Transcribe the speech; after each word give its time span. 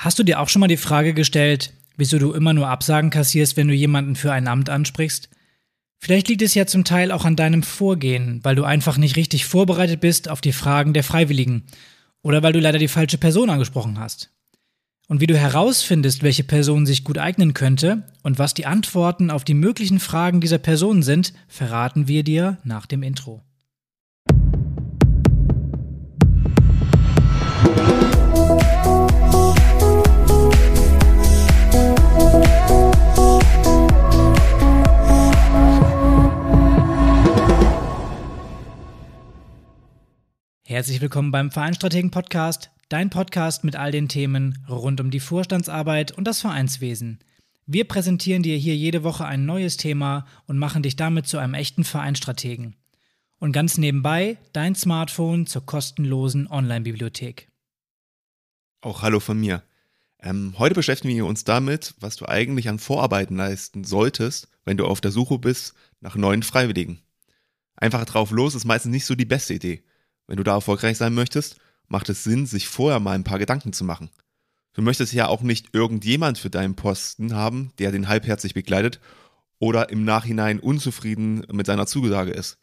Hast 0.00 0.18
du 0.18 0.22
dir 0.22 0.40
auch 0.40 0.48
schon 0.48 0.60
mal 0.60 0.66
die 0.66 0.78
Frage 0.78 1.12
gestellt, 1.12 1.74
wieso 1.98 2.18
du 2.18 2.32
immer 2.32 2.54
nur 2.54 2.68
Absagen 2.68 3.10
kassierst, 3.10 3.58
wenn 3.58 3.68
du 3.68 3.74
jemanden 3.74 4.16
für 4.16 4.32
ein 4.32 4.48
Amt 4.48 4.70
ansprichst? 4.70 5.28
Vielleicht 5.98 6.28
liegt 6.28 6.40
es 6.40 6.54
ja 6.54 6.64
zum 6.64 6.84
Teil 6.84 7.12
auch 7.12 7.26
an 7.26 7.36
deinem 7.36 7.62
Vorgehen, 7.62 8.40
weil 8.42 8.56
du 8.56 8.64
einfach 8.64 8.96
nicht 8.96 9.16
richtig 9.16 9.44
vorbereitet 9.44 10.00
bist 10.00 10.30
auf 10.30 10.40
die 10.40 10.54
Fragen 10.54 10.94
der 10.94 11.04
Freiwilligen 11.04 11.64
oder 12.22 12.42
weil 12.42 12.54
du 12.54 12.60
leider 12.60 12.78
die 12.78 12.88
falsche 12.88 13.18
Person 13.18 13.50
angesprochen 13.50 13.98
hast. 13.98 14.30
Und 15.06 15.20
wie 15.20 15.26
du 15.26 15.36
herausfindest, 15.36 16.22
welche 16.22 16.44
Person 16.44 16.86
sich 16.86 17.04
gut 17.04 17.18
eignen 17.18 17.52
könnte 17.52 18.04
und 18.22 18.38
was 18.38 18.54
die 18.54 18.64
Antworten 18.64 19.30
auf 19.30 19.44
die 19.44 19.52
möglichen 19.52 20.00
Fragen 20.00 20.40
dieser 20.40 20.56
Person 20.56 21.02
sind, 21.02 21.34
verraten 21.46 22.08
wir 22.08 22.24
dir 22.24 22.56
nach 22.64 22.86
dem 22.86 23.02
Intro. 23.02 23.42
Herzlich 40.70 41.00
willkommen 41.00 41.32
beim 41.32 41.50
Vereinstrategen 41.50 42.12
Podcast, 42.12 42.70
dein 42.88 43.10
Podcast 43.10 43.64
mit 43.64 43.74
all 43.74 43.90
den 43.90 44.08
Themen 44.08 44.64
rund 44.68 45.00
um 45.00 45.10
die 45.10 45.18
Vorstandsarbeit 45.18 46.12
und 46.12 46.28
das 46.28 46.40
Vereinswesen. 46.40 47.18
Wir 47.66 47.88
präsentieren 47.88 48.44
dir 48.44 48.56
hier 48.56 48.76
jede 48.76 49.02
Woche 49.02 49.24
ein 49.24 49.46
neues 49.46 49.78
Thema 49.78 50.28
und 50.46 50.58
machen 50.58 50.84
dich 50.84 50.94
damit 50.94 51.26
zu 51.26 51.38
einem 51.38 51.54
echten 51.54 51.82
Vereinstrategen. 51.82 52.76
Und 53.40 53.50
ganz 53.50 53.78
nebenbei 53.78 54.38
dein 54.52 54.76
Smartphone 54.76 55.44
zur 55.48 55.66
kostenlosen 55.66 56.46
Online-Bibliothek. 56.46 57.48
Auch 58.80 59.02
hallo 59.02 59.18
von 59.18 59.40
mir. 59.40 59.64
Ähm, 60.20 60.54
heute 60.56 60.76
beschäftigen 60.76 61.16
wir 61.16 61.26
uns 61.26 61.42
damit, 61.42 61.96
was 61.98 62.14
du 62.14 62.28
eigentlich 62.28 62.68
an 62.68 62.78
Vorarbeiten 62.78 63.36
leisten 63.36 63.82
solltest, 63.82 64.46
wenn 64.64 64.76
du 64.76 64.86
auf 64.86 65.00
der 65.00 65.10
Suche 65.10 65.40
bist 65.40 65.74
nach 65.98 66.14
neuen 66.14 66.44
Freiwilligen. 66.44 67.00
Einfach 67.74 68.04
drauf 68.04 68.30
los 68.30 68.54
ist 68.54 68.66
meistens 68.66 68.92
nicht 68.92 69.06
so 69.06 69.16
die 69.16 69.24
beste 69.24 69.54
Idee. 69.54 69.82
Wenn 70.30 70.36
du 70.36 70.44
da 70.44 70.54
erfolgreich 70.54 70.96
sein 70.96 71.12
möchtest, 71.12 71.56
macht 71.88 72.08
es 72.08 72.22
Sinn, 72.22 72.46
sich 72.46 72.68
vorher 72.68 73.00
mal 73.00 73.16
ein 73.16 73.24
paar 73.24 73.40
Gedanken 73.40 73.72
zu 73.72 73.82
machen. 73.82 74.10
Du 74.74 74.80
möchtest 74.80 75.12
ja 75.12 75.26
auch 75.26 75.42
nicht 75.42 75.70
irgendjemand 75.74 76.38
für 76.38 76.50
deinen 76.50 76.76
Posten 76.76 77.34
haben, 77.34 77.72
der 77.80 77.90
den 77.90 78.06
halbherzig 78.06 78.54
begleitet 78.54 79.00
oder 79.58 79.90
im 79.90 80.04
Nachhinein 80.04 80.60
unzufrieden 80.60 81.44
mit 81.50 81.66
seiner 81.66 81.88
Zusage 81.88 82.30
ist. 82.30 82.58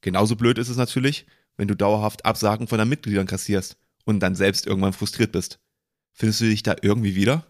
Genauso 0.00 0.36
blöd 0.36 0.58
ist 0.58 0.68
es 0.68 0.76
natürlich, 0.76 1.26
wenn 1.56 1.66
du 1.66 1.74
dauerhaft 1.74 2.24
Absagen 2.24 2.68
von 2.68 2.78
deinen 2.78 2.88
Mitgliedern 2.88 3.26
kassierst 3.26 3.78
und 4.04 4.20
dann 4.20 4.36
selbst 4.36 4.68
irgendwann 4.68 4.92
frustriert 4.92 5.32
bist. 5.32 5.58
Findest 6.12 6.40
du 6.42 6.44
dich 6.44 6.62
da 6.62 6.76
irgendwie 6.82 7.16
wieder? 7.16 7.44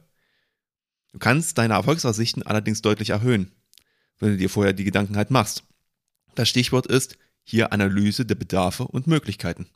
Du 1.12 1.18
kannst 1.18 1.58
deine 1.58 1.74
Erfolgsaussichten 1.74 2.42
allerdings 2.42 2.80
deutlich 2.80 3.10
erhöhen, 3.10 3.52
wenn 4.18 4.30
du 4.30 4.38
dir 4.38 4.48
vorher 4.48 4.72
die 4.72 4.84
Gedanken 4.84 5.18
halt 5.18 5.30
machst. 5.30 5.64
Das 6.36 6.48
Stichwort 6.48 6.86
ist 6.86 7.18
hier 7.48 7.72
Analyse 7.72 8.26
der 8.26 8.34
Bedarfe 8.34 8.84
und 8.84 9.06
Möglichkeiten. 9.06 9.66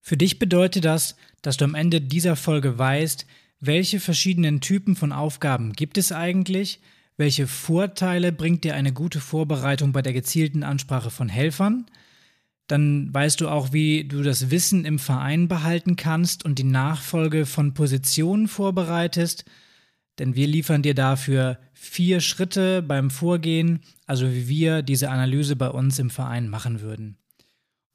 Für 0.00 0.16
dich 0.16 0.38
bedeutet 0.38 0.84
das, 0.84 1.16
dass 1.42 1.58
du 1.58 1.64
am 1.66 1.74
Ende 1.74 2.00
dieser 2.00 2.34
Folge 2.34 2.78
weißt, 2.78 3.26
welche 3.60 4.00
verschiedenen 4.00 4.60
Typen 4.60 4.96
von 4.96 5.12
Aufgaben 5.12 5.74
gibt 5.74 5.98
es 5.98 6.12
eigentlich, 6.12 6.80
welche 7.16 7.46
Vorteile 7.46 8.32
bringt 8.32 8.64
dir 8.64 8.74
eine 8.74 8.92
gute 8.92 9.20
Vorbereitung 9.20 9.92
bei 9.92 10.02
der 10.02 10.14
gezielten 10.14 10.62
Ansprache 10.62 11.10
von 11.10 11.28
Helfern, 11.28 11.86
dann 12.68 13.12
weißt 13.12 13.42
du 13.42 13.48
auch, 13.48 13.72
wie 13.74 14.04
du 14.04 14.22
das 14.22 14.50
Wissen 14.50 14.86
im 14.86 14.98
Verein 14.98 15.48
behalten 15.48 15.96
kannst 15.96 16.42
und 16.44 16.58
die 16.58 16.64
Nachfolge 16.64 17.44
von 17.44 17.74
Positionen 17.74 18.48
vorbereitest 18.48 19.44
denn 20.18 20.34
wir 20.34 20.46
liefern 20.46 20.82
dir 20.82 20.94
dafür 20.94 21.58
vier 21.72 22.20
Schritte 22.20 22.82
beim 22.82 23.10
Vorgehen, 23.10 23.80
also 24.06 24.30
wie 24.30 24.48
wir 24.48 24.82
diese 24.82 25.10
Analyse 25.10 25.56
bei 25.56 25.68
uns 25.68 25.98
im 25.98 26.10
Verein 26.10 26.48
machen 26.48 26.80
würden. 26.80 27.18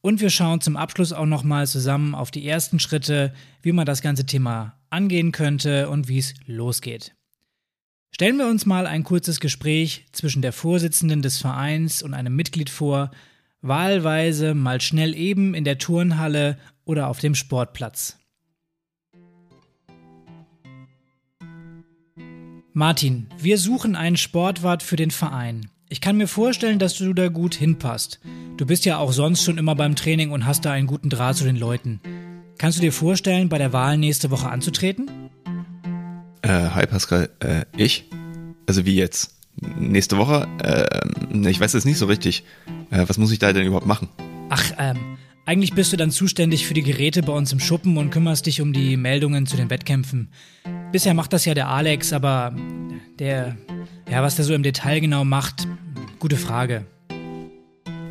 Und 0.01 0.21
wir 0.21 0.29
schauen 0.29 0.61
zum 0.61 0.77
Abschluss 0.77 1.13
auch 1.13 1.25
nochmal 1.25 1.67
zusammen 1.67 2.15
auf 2.15 2.31
die 2.31 2.47
ersten 2.47 2.79
Schritte, 2.79 3.33
wie 3.61 3.71
man 3.71 3.85
das 3.85 4.01
ganze 4.01 4.25
Thema 4.25 4.79
angehen 4.89 5.31
könnte 5.31 5.89
und 5.89 6.07
wie 6.07 6.19
es 6.19 6.33
losgeht. 6.45 7.13
Stellen 8.11 8.37
wir 8.37 8.47
uns 8.47 8.65
mal 8.65 8.87
ein 8.87 9.03
kurzes 9.03 9.39
Gespräch 9.39 10.05
zwischen 10.11 10.41
der 10.41 10.53
Vorsitzenden 10.53 11.21
des 11.21 11.39
Vereins 11.39 12.01
und 12.01 12.13
einem 12.13 12.35
Mitglied 12.35 12.69
vor, 12.69 13.11
wahlweise 13.61 14.53
mal 14.53 14.81
schnell 14.81 15.13
eben 15.13 15.53
in 15.53 15.63
der 15.63 15.77
Turnhalle 15.77 16.57
oder 16.85 17.07
auf 17.07 17.19
dem 17.19 17.35
Sportplatz. 17.35 18.17
Martin, 22.77 23.25
wir 23.39 23.57
suchen 23.57 23.95
einen 23.95 24.17
Sportwart 24.17 24.83
für 24.83 24.97
den 24.97 25.09
Verein. 25.09 25.67
Ich 25.89 25.99
kann 25.99 26.15
mir 26.15 26.27
vorstellen, 26.27 26.77
dass 26.77 26.95
du 26.95 27.11
da 27.15 27.27
gut 27.27 27.55
hinpasst. 27.55 28.19
Du 28.55 28.67
bist 28.67 28.85
ja 28.85 28.99
auch 28.99 29.13
sonst 29.13 29.43
schon 29.43 29.57
immer 29.57 29.73
beim 29.73 29.95
Training 29.95 30.29
und 30.29 30.45
hast 30.45 30.63
da 30.63 30.73
einen 30.73 30.85
guten 30.85 31.09
Draht 31.09 31.37
zu 31.37 31.43
den 31.43 31.55
Leuten. 31.55 31.99
Kannst 32.59 32.77
du 32.77 32.83
dir 32.83 32.93
vorstellen, 32.93 33.49
bei 33.49 33.57
der 33.57 33.73
Wahl 33.73 33.97
nächste 33.97 34.29
Woche 34.29 34.49
anzutreten? 34.49 35.09
Äh, 36.43 36.69
hi 36.69 36.85
Pascal, 36.85 37.31
äh, 37.39 37.65
ich? 37.75 38.11
Also 38.67 38.85
wie 38.85 38.93
jetzt? 38.93 39.35
Nächste 39.79 40.19
Woche? 40.19 40.47
Äh, 40.61 41.49
ich 41.49 41.59
weiß 41.59 41.73
jetzt 41.73 41.85
nicht 41.85 41.97
so 41.97 42.05
richtig. 42.05 42.43
Äh, 42.91 43.05
was 43.07 43.17
muss 43.17 43.31
ich 43.31 43.39
da 43.39 43.53
denn 43.53 43.65
überhaupt 43.65 43.87
machen? 43.87 44.07
Ach, 44.49 44.71
ähm, 44.77 45.17
eigentlich 45.47 45.73
bist 45.73 45.93
du 45.93 45.97
dann 45.97 46.11
zuständig 46.11 46.67
für 46.67 46.75
die 46.75 46.83
Geräte 46.83 47.23
bei 47.23 47.33
uns 47.33 47.51
im 47.53 47.59
Schuppen 47.59 47.97
und 47.97 48.11
kümmerst 48.11 48.45
dich 48.45 48.61
um 48.61 48.71
die 48.71 48.97
Meldungen 48.97 49.47
zu 49.47 49.57
den 49.57 49.71
Wettkämpfen. 49.71 50.29
Bisher 50.91 51.13
macht 51.13 51.33
das 51.33 51.43
ja 51.43 51.53
der 51.53 51.67
Alex, 51.67 52.13
aber 52.13 52.53
der, 53.19 53.57
ja, 54.09 54.23
was 54.23 54.37
der 54.37 54.45
so 54.45 54.53
im 54.53 54.63
Detail 54.63 55.01
genau 55.01 55.25
macht, 55.25 55.67
gute 56.19 56.37
Frage. 56.37 56.85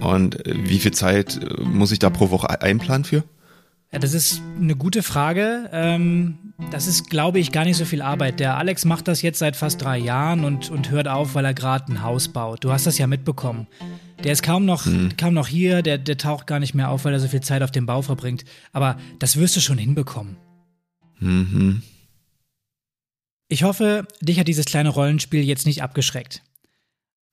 Und 0.01 0.47
äh, 0.47 0.69
wie 0.69 0.79
viel 0.79 0.93
Zeit 0.93 1.41
äh, 1.43 1.63
muss 1.63 1.91
ich 1.91 1.99
da 1.99 2.11
pro 2.11 2.31
Woche 2.31 2.61
einplanen 2.61 3.05
für? 3.05 3.25
Ja, 3.93 3.99
das 3.99 4.13
ist 4.13 4.43
eine 4.61 4.77
gute 4.77 5.03
Frage. 5.03 5.71
Ähm, 5.73 6.39
das 6.71 6.87
ist, 6.87 7.09
glaube 7.09 7.39
ich, 7.39 7.51
gar 7.51 7.65
nicht 7.65 7.79
so 7.79 7.87
viel 7.87 8.03
Arbeit. 8.03 8.41
Der 8.41 8.59
Alex 8.59 8.85
macht 8.85 9.09
das 9.09 9.23
jetzt 9.23 9.39
seit 9.39 9.57
fast 9.57 9.81
drei 9.83 9.97
Jahren 9.97 10.45
und, 10.45 10.71
und 10.71 10.91
hört 10.91 11.09
auf, 11.09 11.35
weil 11.35 11.45
er 11.47 11.55
gerade 11.55 11.91
ein 11.93 12.03
Haus 12.03 12.29
baut. 12.29 12.63
Du 12.63 12.73
hast 12.73 12.87
das 12.87 12.99
ja 12.99 13.07
mitbekommen. 13.07 13.69
Der 14.23 14.33
ist 14.33 14.43
kaum 14.43 14.67
noch, 14.67 14.85
hm. 14.85 15.17
kaum 15.17 15.35
noch 15.35 15.49
hier, 15.49 15.83
der, 15.83 15.97
der 15.99 16.19
taucht 16.19 16.47
gar 16.47 16.61
nicht 16.61 16.75
mehr 16.75 16.91
auf, 16.91 17.05
weil 17.05 17.15
er 17.15 17.21
so 17.21 17.29
viel 17.29 17.43
Zeit 17.43 17.63
auf 17.63 17.71
dem 17.71 17.87
Bau 17.87 18.03
verbringt. 18.03 18.45
Aber 18.73 18.97
das 19.19 19.37
wirst 19.37 19.57
du 19.57 19.61
schon 19.61 19.79
hinbekommen. 19.79 20.37
Mhm. 21.21 21.83
Ich 23.49 23.63
hoffe, 23.63 24.07
dich 24.21 24.41
hat 24.41 24.49
dieses 24.49 24.67
kleine 24.67 24.89
Rollenspiel 24.89 25.43
jetzt 25.45 25.67
nicht 25.67 25.83
abgeschreckt. 25.83 26.43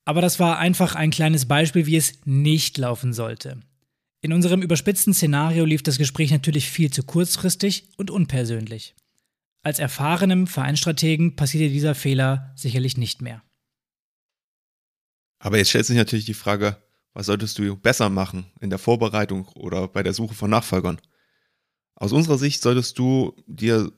Aber 0.04 0.20
das 0.20 0.38
war 0.38 0.58
einfach 0.58 0.94
ein 0.94 1.10
kleines 1.10 1.46
Beispiel, 1.46 1.86
wie 1.86 1.96
es 1.96 2.20
nicht 2.24 2.78
laufen 2.78 3.12
sollte. 3.12 3.60
In 4.20 4.32
unserem 4.32 4.62
überspitzten 4.62 5.12
Szenario 5.12 5.64
lief 5.64 5.82
das 5.82 5.98
Gespräch 5.98 6.30
natürlich 6.30 6.70
viel 6.70 6.90
zu 6.90 7.02
kurzfristig 7.02 7.90
und 7.96 8.10
unpersönlich. 8.10 8.94
Als 9.62 9.78
erfahrenem 9.78 10.46
Vereinstrategen 10.46 11.36
passierte 11.36 11.72
dieser 11.72 11.94
Fehler 11.94 12.52
sicherlich 12.54 12.96
nicht 12.96 13.22
mehr. 13.22 13.42
Aber 15.38 15.58
jetzt 15.58 15.70
stellt 15.70 15.86
sich 15.86 15.96
natürlich 15.96 16.26
die 16.26 16.34
Frage, 16.34 16.82
was 17.12 17.26
solltest 17.26 17.58
du 17.58 17.76
besser 17.76 18.08
machen 18.08 18.46
in 18.60 18.70
der 18.70 18.78
Vorbereitung 18.78 19.48
oder 19.48 19.88
bei 19.88 20.02
der 20.02 20.14
Suche 20.14 20.34
von 20.34 20.50
Nachfolgern? 20.50 21.00
Aus 21.96 22.12
unserer 22.12 22.38
Sicht 22.38 22.62
solltest 22.62 22.98
du 22.98 23.34
dir 23.46 23.92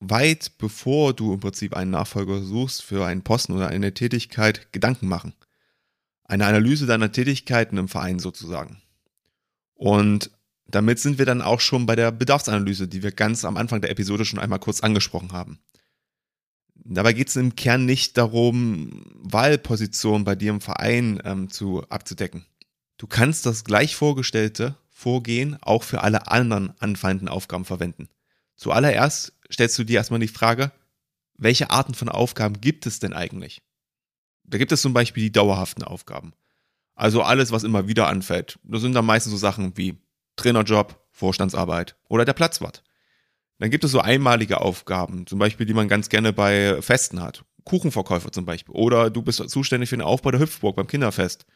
weit 0.00 0.58
bevor 0.58 1.14
du 1.14 1.32
im 1.32 1.40
Prinzip 1.40 1.74
einen 1.74 1.90
Nachfolger 1.90 2.42
suchst 2.42 2.82
für 2.82 3.06
einen 3.06 3.22
Posten 3.22 3.52
oder 3.52 3.68
eine 3.68 3.94
Tätigkeit 3.94 4.72
Gedanken 4.72 5.08
machen. 5.08 5.34
Eine 6.24 6.46
Analyse 6.46 6.86
deiner 6.86 7.12
Tätigkeiten 7.12 7.78
im 7.78 7.88
Verein 7.88 8.18
sozusagen. 8.18 8.82
Und 9.74 10.30
damit 10.66 10.98
sind 10.98 11.18
wir 11.18 11.26
dann 11.26 11.42
auch 11.42 11.60
schon 11.60 11.86
bei 11.86 11.94
der 11.94 12.10
Bedarfsanalyse, 12.10 12.88
die 12.88 13.02
wir 13.02 13.12
ganz 13.12 13.44
am 13.44 13.56
Anfang 13.56 13.80
der 13.80 13.90
Episode 13.90 14.24
schon 14.24 14.40
einmal 14.40 14.58
kurz 14.58 14.80
angesprochen 14.80 15.32
haben. 15.32 15.60
Dabei 16.74 17.12
geht 17.12 17.28
es 17.28 17.36
im 17.36 17.56
Kern 17.56 17.84
nicht 17.84 18.16
darum, 18.16 19.02
Wahlpositionen 19.14 20.24
bei 20.24 20.34
dir 20.34 20.50
im 20.50 20.60
Verein 20.60 21.20
ähm, 21.24 21.50
zu 21.50 21.82
abzudecken. 21.88 22.44
Du 22.96 23.06
kannst 23.06 23.46
das 23.46 23.64
gleich 23.64 23.96
vorgestellte 23.96 24.76
Vorgehen 24.88 25.58
auch 25.60 25.82
für 25.82 26.02
alle 26.02 26.28
anderen 26.28 26.72
anfallenden 26.80 27.28
Aufgaben 27.28 27.66
verwenden. 27.66 28.08
Zuallererst 28.56 29.34
stellst 29.52 29.78
du 29.78 29.84
dir 29.84 29.98
erstmal 29.98 30.20
die 30.20 30.28
Frage, 30.28 30.72
welche 31.38 31.70
Arten 31.70 31.94
von 31.94 32.08
Aufgaben 32.08 32.60
gibt 32.60 32.86
es 32.86 32.98
denn 32.98 33.12
eigentlich? 33.12 33.62
Da 34.44 34.58
gibt 34.58 34.72
es 34.72 34.82
zum 34.82 34.92
Beispiel 34.92 35.24
die 35.24 35.32
dauerhaften 35.32 35.82
Aufgaben. 35.82 36.32
Also 36.94 37.22
alles, 37.22 37.52
was 37.52 37.64
immer 37.64 37.88
wieder 37.88 38.08
anfällt. 38.08 38.58
Das 38.62 38.80
sind 38.80 38.94
dann 38.94 39.04
meistens 39.04 39.32
so 39.32 39.38
Sachen 39.38 39.76
wie 39.76 39.98
Trainerjob, 40.36 40.98
Vorstandsarbeit 41.10 41.96
oder 42.08 42.24
der 42.24 42.32
Platzwart. 42.32 42.82
Dann 43.58 43.70
gibt 43.70 43.84
es 43.84 43.90
so 43.90 44.00
einmalige 44.00 44.60
Aufgaben, 44.60 45.26
zum 45.26 45.38
Beispiel, 45.38 45.66
die 45.66 45.74
man 45.74 45.88
ganz 45.88 46.08
gerne 46.08 46.32
bei 46.32 46.80
Festen 46.82 47.22
hat. 47.22 47.44
Kuchenverkäufer 47.64 48.30
zum 48.30 48.44
Beispiel. 48.44 48.74
Oder 48.74 49.10
du 49.10 49.22
bist 49.22 49.48
zuständig 49.50 49.90
für 49.90 49.96
den 49.96 50.02
Aufbau 50.02 50.30
der 50.30 50.40
Hüpfburg 50.40 50.76
beim 50.76 50.86
Kinderfest. 50.86 51.46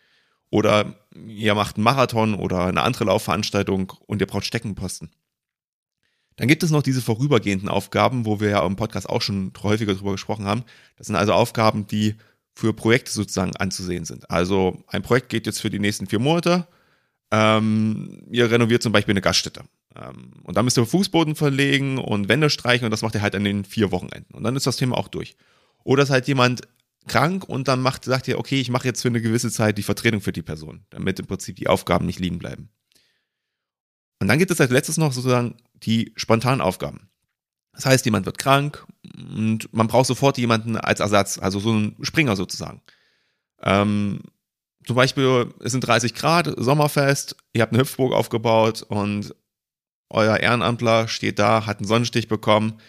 Oder 0.50 0.96
ihr 1.14 1.54
macht 1.54 1.76
einen 1.76 1.84
Marathon 1.84 2.34
oder 2.34 2.66
eine 2.66 2.82
andere 2.82 3.04
Laufveranstaltung 3.04 3.92
und 4.06 4.20
ihr 4.20 4.26
braucht 4.26 4.44
Steckenposten. 4.44 5.10
Dann 6.40 6.48
gibt 6.48 6.62
es 6.62 6.70
noch 6.70 6.82
diese 6.82 7.02
vorübergehenden 7.02 7.68
Aufgaben, 7.68 8.24
wo 8.24 8.40
wir 8.40 8.48
ja 8.48 8.64
im 8.64 8.74
Podcast 8.74 9.06
auch 9.06 9.20
schon 9.20 9.52
häufiger 9.62 9.94
drüber 9.94 10.12
gesprochen 10.12 10.46
haben. 10.46 10.64
Das 10.96 11.06
sind 11.06 11.16
also 11.16 11.34
Aufgaben, 11.34 11.86
die 11.86 12.14
für 12.54 12.72
Projekte 12.72 13.12
sozusagen 13.12 13.54
anzusehen 13.56 14.06
sind. 14.06 14.30
Also 14.30 14.82
ein 14.86 15.02
Projekt 15.02 15.28
geht 15.28 15.44
jetzt 15.44 15.60
für 15.60 15.68
die 15.68 15.78
nächsten 15.78 16.06
vier 16.06 16.18
Monate. 16.18 16.66
Ähm, 17.30 18.22
ihr 18.30 18.50
renoviert 18.50 18.82
zum 18.82 18.90
Beispiel 18.90 19.12
eine 19.12 19.20
Gaststätte. 19.20 19.64
Ähm, 19.94 20.32
und 20.42 20.56
dann 20.56 20.64
müsst 20.64 20.78
ihr 20.78 20.86
Fußboden 20.86 21.34
verlegen 21.34 21.98
und 21.98 22.30
Wände 22.30 22.48
streichen 22.48 22.86
und 22.86 22.90
das 22.90 23.02
macht 23.02 23.14
ihr 23.16 23.20
halt 23.20 23.34
an 23.34 23.44
den 23.44 23.66
vier 23.66 23.92
Wochenenden. 23.92 24.32
Und 24.32 24.42
dann 24.42 24.56
ist 24.56 24.66
das 24.66 24.78
Thema 24.78 24.96
auch 24.96 25.08
durch. 25.08 25.36
Oder 25.84 26.04
ist 26.04 26.10
halt 26.10 26.26
jemand 26.26 26.62
krank 27.06 27.46
und 27.46 27.68
dann 27.68 27.82
macht, 27.82 28.06
sagt 28.06 28.28
ihr, 28.28 28.38
okay, 28.38 28.62
ich 28.62 28.70
mache 28.70 28.88
jetzt 28.88 29.02
für 29.02 29.08
eine 29.08 29.20
gewisse 29.20 29.50
Zeit 29.50 29.76
die 29.76 29.82
Vertretung 29.82 30.22
für 30.22 30.32
die 30.32 30.40
Person, 30.40 30.86
damit 30.88 31.20
im 31.20 31.26
Prinzip 31.26 31.56
die 31.56 31.68
Aufgaben 31.68 32.06
nicht 32.06 32.18
liegen 32.18 32.38
bleiben. 32.38 32.70
Und 34.20 34.28
dann 34.28 34.38
gibt 34.38 34.50
es 34.50 34.60
als 34.60 34.70
letztes 34.70 34.96
noch 34.96 35.12
sozusagen 35.12 35.56
die 35.82 36.12
spontanen 36.16 36.60
Aufgaben. 36.60 37.08
Das 37.72 37.86
heißt, 37.86 38.04
jemand 38.04 38.26
wird 38.26 38.38
krank 38.38 38.84
und 39.14 39.72
man 39.72 39.86
braucht 39.86 40.06
sofort 40.06 40.38
jemanden 40.38 40.76
als 40.76 41.00
Ersatz, 41.00 41.38
also 41.38 41.60
so 41.60 41.70
einen 41.70 41.96
Springer 42.02 42.36
sozusagen. 42.36 42.82
Ähm, 43.62 44.20
zum 44.86 44.96
Beispiel, 44.96 45.54
es 45.60 45.72
sind 45.72 45.86
30 45.86 46.14
Grad, 46.14 46.52
Sommerfest, 46.56 47.36
ihr 47.52 47.62
habt 47.62 47.72
eine 47.72 47.82
Hüpfburg 47.82 48.12
aufgebaut 48.12 48.82
und 48.82 49.34
euer 50.08 50.38
Ehrenamtler 50.38 51.06
steht 51.08 51.38
da, 51.38 51.66
hat 51.66 51.78
einen 51.78 51.86
Sonnenstich 51.86 52.28
bekommen 52.28 52.80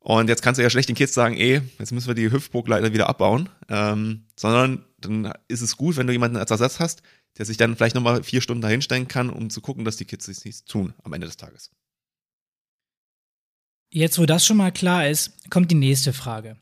und 0.00 0.28
jetzt 0.28 0.42
kannst 0.42 0.58
du 0.58 0.62
ja 0.62 0.70
schlecht 0.70 0.88
den 0.88 0.96
Kids 0.96 1.12
sagen, 1.12 1.36
ey, 1.36 1.60
jetzt 1.78 1.92
müssen 1.92 2.08
wir 2.08 2.14
die 2.14 2.32
Hüpfburg 2.32 2.66
leider 2.68 2.92
wieder 2.94 3.08
abbauen, 3.08 3.50
ähm, 3.68 4.24
sondern 4.34 4.86
dann 4.98 5.32
ist 5.46 5.60
es 5.60 5.76
gut, 5.76 5.96
wenn 5.96 6.06
du 6.06 6.12
jemanden 6.12 6.38
als 6.38 6.50
Ersatz 6.50 6.80
hast, 6.80 7.02
der 7.36 7.44
sich 7.44 7.58
dann 7.58 7.76
vielleicht 7.76 7.94
nochmal 7.94 8.22
vier 8.22 8.40
Stunden 8.40 8.62
dahinstellen 8.62 9.08
kann, 9.08 9.28
um 9.28 9.50
zu 9.50 9.60
gucken, 9.60 9.84
dass 9.84 9.96
die 9.96 10.06
Kids 10.06 10.26
nichts 10.26 10.64
tun 10.64 10.94
am 11.04 11.12
Ende 11.12 11.26
des 11.26 11.36
Tages. 11.36 11.70
Jetzt, 13.92 14.20
wo 14.20 14.26
das 14.26 14.46
schon 14.46 14.56
mal 14.56 14.70
klar 14.70 15.08
ist, 15.08 15.50
kommt 15.50 15.70
die 15.72 15.76
nächste 15.76 16.12
Frage. 16.12 16.56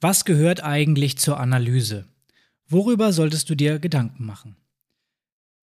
Was 0.00 0.24
gehört 0.24 0.64
eigentlich 0.64 1.16
zur 1.16 1.38
Analyse? 1.38 2.06
Worüber 2.68 3.12
solltest 3.12 3.48
du 3.48 3.54
dir 3.54 3.78
Gedanken 3.78 4.26
machen? 4.26 4.56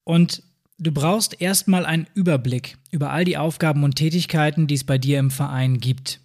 Und 0.06 0.44
du 0.78 0.94
brauchst 0.94 1.42
erstmal 1.42 1.86
einen 1.86 2.08
Überblick 2.14 2.78
über 2.90 3.12
all 3.12 3.26
die 3.26 3.36
Aufgaben 3.36 3.84
und 3.84 3.98
Tätigkeiten, 3.98 4.68
die 4.68 4.76
es 4.76 4.86
bei 4.86 4.98
dir 4.98 5.20
im 5.20 5.30
Verein 5.30 5.82
gibt. 5.82 6.22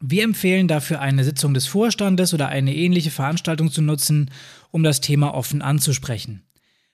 Wir 0.00 0.24
empfehlen 0.24 0.66
dafür 0.66 1.00
eine 1.00 1.22
Sitzung 1.22 1.54
des 1.54 1.68
Vorstandes 1.68 2.34
oder 2.34 2.48
eine 2.48 2.74
ähnliche 2.74 3.12
Veranstaltung 3.12 3.70
zu 3.70 3.82
nutzen, 3.82 4.32
um 4.72 4.82
das 4.82 5.00
Thema 5.00 5.32
offen 5.32 5.62
anzusprechen. 5.62 6.42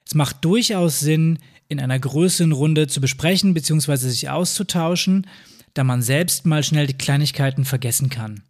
Es 0.06 0.15
macht 0.15 0.44
durchaus 0.44 1.00
Sinn, 1.00 1.38
in 1.69 1.81
einer 1.81 1.99
größeren 1.99 2.53
Runde 2.53 2.87
zu 2.87 3.00
besprechen 3.00 3.55
bzw. 3.55 3.97
sich 3.97 4.29
auszutauschen, 4.29 5.26
da 5.75 5.85
man 5.85 6.03
selbst 6.03 6.47
mal 6.47 6.62
schnell 6.62 6.87
die 6.87 6.99
Kleinigkeiten 6.99 7.65
vergessen 7.65 8.09
kann. 8.09 8.43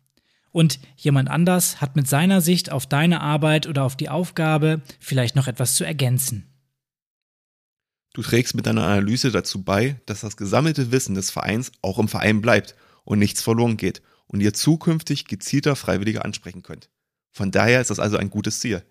Und 0.52 0.78
jemand 0.96 1.30
anders 1.30 1.80
hat 1.80 1.96
mit 1.96 2.08
seiner 2.08 2.40
Sicht 2.40 2.70
auf 2.70 2.86
deine 2.86 3.20
Arbeit 3.20 3.66
oder 3.66 3.82
auf 3.82 3.96
die 3.96 4.08
Aufgabe 4.08 4.82
vielleicht 5.00 5.34
noch 5.34 5.48
etwas 5.48 5.74
zu 5.74 5.84
ergänzen. 5.84 6.46
Du 8.12 8.22
trägst 8.22 8.54
mit 8.54 8.66
deiner 8.66 8.84
Analyse 8.84 9.32
dazu 9.32 9.64
bei, 9.64 10.00
dass 10.06 10.20
das 10.20 10.36
gesammelte 10.36 10.92
Wissen 10.92 11.16
des 11.16 11.32
Vereins 11.32 11.72
auch 11.82 11.98
im 11.98 12.06
Verein 12.06 12.40
bleibt 12.40 12.76
und 13.02 13.18
nichts 13.18 13.42
verloren 13.42 13.76
geht 13.76 14.00
und 14.26 14.40
ihr 14.40 14.54
zukünftig 14.54 15.24
gezielter 15.24 15.74
Freiwillige 15.74 16.24
ansprechen 16.24 16.62
könnt. 16.62 16.88
Von 17.32 17.50
daher 17.50 17.80
ist 17.80 17.90
das 17.90 17.98
also 17.98 18.16
ein 18.16 18.30
gutes 18.30 18.60
Ziel. 18.60 18.84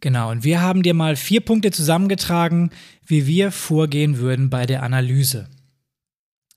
Genau, 0.00 0.30
und 0.30 0.44
wir 0.44 0.62
haben 0.62 0.82
dir 0.82 0.94
mal 0.94 1.16
vier 1.16 1.40
Punkte 1.40 1.70
zusammengetragen, 1.70 2.70
wie 3.04 3.26
wir 3.26 3.50
vorgehen 3.50 4.16
würden 4.16 4.48
bei 4.48 4.64
der 4.64 4.82
Analyse. 4.82 5.50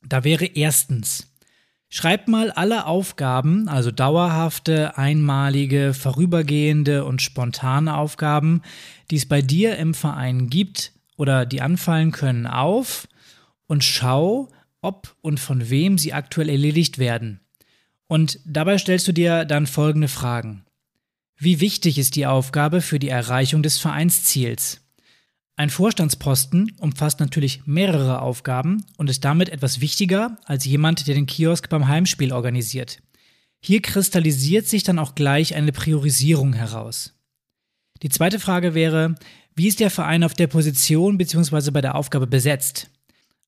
Da 0.02 0.24
wäre 0.24 0.46
erstens, 0.46 1.32
schreib 1.90 2.28
mal 2.28 2.52
alle 2.52 2.86
Aufgaben, 2.86 3.68
also 3.68 3.92
dauerhafte, 3.92 4.98
einmalige, 4.98 5.94
vorübergehende 5.94 7.06
und 7.06 7.22
spontane 7.22 7.96
Aufgaben, 7.96 8.62
die 9.10 9.18
es 9.18 9.28
bei 9.28 9.42
dir 9.42 9.78
im 9.78 9.94
Verein 9.94 10.50
gibt 10.50 10.94
oder 11.18 11.46
die 11.46 11.62
anfallen 11.62 12.12
können, 12.12 12.48
auf 12.48 13.08
und 13.68 13.84
schau, 13.84 14.50
ob 14.82 15.16
und 15.22 15.40
von 15.40 15.70
wem 15.70 15.98
sie 15.98 16.14
aktuell 16.14 16.50
erledigt 16.50 16.98
werden. 16.98 17.40
Und 18.08 18.40
dabei 18.46 18.78
stellst 18.78 19.08
du 19.08 19.14
dir 19.14 19.46
dann 19.46 19.68
folgende 19.68 20.08
Fragen. 20.08 20.66
Wie 21.38 21.60
wichtig 21.60 21.98
ist 21.98 22.16
die 22.16 22.26
Aufgabe 22.26 22.82
für 22.82 23.00
die 23.00 23.10
Erreichung 23.10 23.64
des 23.64 23.80
Vereinsziels? 23.80 24.82
Ein 25.62 25.70
Vorstandsposten 25.70 26.72
umfasst 26.80 27.20
natürlich 27.20 27.62
mehrere 27.68 28.24
Aufgaben 28.24 28.84
und 28.98 29.12
ist 29.12 29.24
damit 29.24 29.48
etwas 29.50 29.80
wichtiger 29.80 30.40
als 30.46 30.66
jemand, 30.66 31.06
der 31.06 31.14
den 31.14 31.28
Kiosk 31.28 31.70
beim 31.70 31.88
Heimspiel 31.88 32.34
organisiert. 32.34 32.98
Hier 33.60 33.80
kristallisiert 33.80 34.66
sich 34.66 34.82
dann 34.82 34.98
auch 34.98 35.14
gleich 35.14 35.54
eine 35.54 35.72
Priorisierung 35.72 36.54
heraus. 36.54 37.14
Die 38.02 38.10
zweite 38.10 38.40
Frage 38.40 38.74
wäre, 38.74 39.14
wie 39.56 39.68
ist 39.68 39.80
der 39.80 39.92
Verein 39.92 40.24
auf 40.24 40.34
der 40.34 40.48
Position 40.48 41.20
bzw. 41.20 41.70
bei 41.70 41.82
der 41.82 41.94
Aufgabe 41.94 42.26
besetzt? 42.26 42.90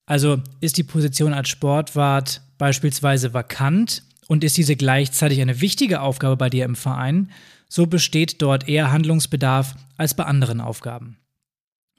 Also 0.05 0.39
ist 0.61 0.77
die 0.77 0.83
Position 0.83 1.33
als 1.33 1.49
Sportwart 1.49 2.43
beispielsweise 2.59 3.33
vakant 3.33 4.03
und 4.27 4.43
ist 4.43 4.55
diese 4.55 4.75
gleichzeitig 4.75 5.41
eine 5.41 5.61
wichtige 5.61 6.01
Aufgabe 6.01 6.37
bei 6.37 6.51
dir 6.51 6.65
im 6.65 6.75
Verein, 6.75 7.31
so 7.69 7.87
besteht 7.87 8.39
dort 8.43 8.69
eher 8.69 8.91
Handlungsbedarf 8.91 9.73
als 9.97 10.13
bei 10.13 10.25
anderen 10.25 10.61
Aufgaben. 10.61 11.17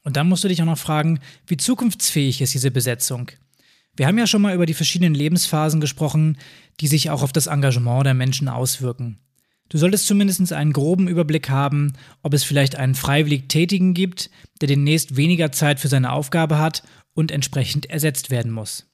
Und 0.05 0.17
dann 0.17 0.29
musst 0.29 0.45
du 0.45 0.49
dich 0.49 0.63
auch 0.63 0.67
noch 0.67 0.79
fragen, 0.79 1.19
wie 1.47 1.57
zukunftsfähig 1.57 2.41
ist 2.41 2.55
diese 2.55 2.71
Besetzung? 2.71 3.31
Wir 3.97 4.07
haben 4.07 4.19
ja 4.19 4.27
schon 4.27 4.43
mal 4.43 4.55
über 4.55 4.67
die 4.67 4.75
verschiedenen 4.75 5.15
Lebensphasen 5.15 5.81
gesprochen, 5.81 6.37
die 6.81 6.89
sich 6.89 7.11
auch 7.11 7.23
auf 7.23 7.33
das 7.33 7.47
Engagement 7.47 8.07
der 8.07 8.15
Menschen 8.15 8.49
auswirken. 8.49 9.19
Du 9.71 9.79
solltest 9.79 10.07
zumindest 10.07 10.53
einen 10.53 10.73
groben 10.73 11.09
Überblick 11.09 11.49
haben, 11.49 11.95
ob 12.23 12.35
es 12.35 12.45
vielleicht 12.45 12.77
einen 12.77 12.95
freiwillig 12.95 13.49
Tätigen 13.49 13.95
gibt, 13.95 14.31
der 14.61 14.69
demnächst 14.69 15.17
weniger 15.17 15.53
Zeit 15.53 15.81
für 15.81 15.89
seine 15.89 16.13
Aufgabe 16.13 16.59
hat 16.59 16.83
und 17.15 17.33
entsprechend 17.33 17.89
ersetzt 17.89 18.31
werden 18.31 18.53
muss. 18.53 18.87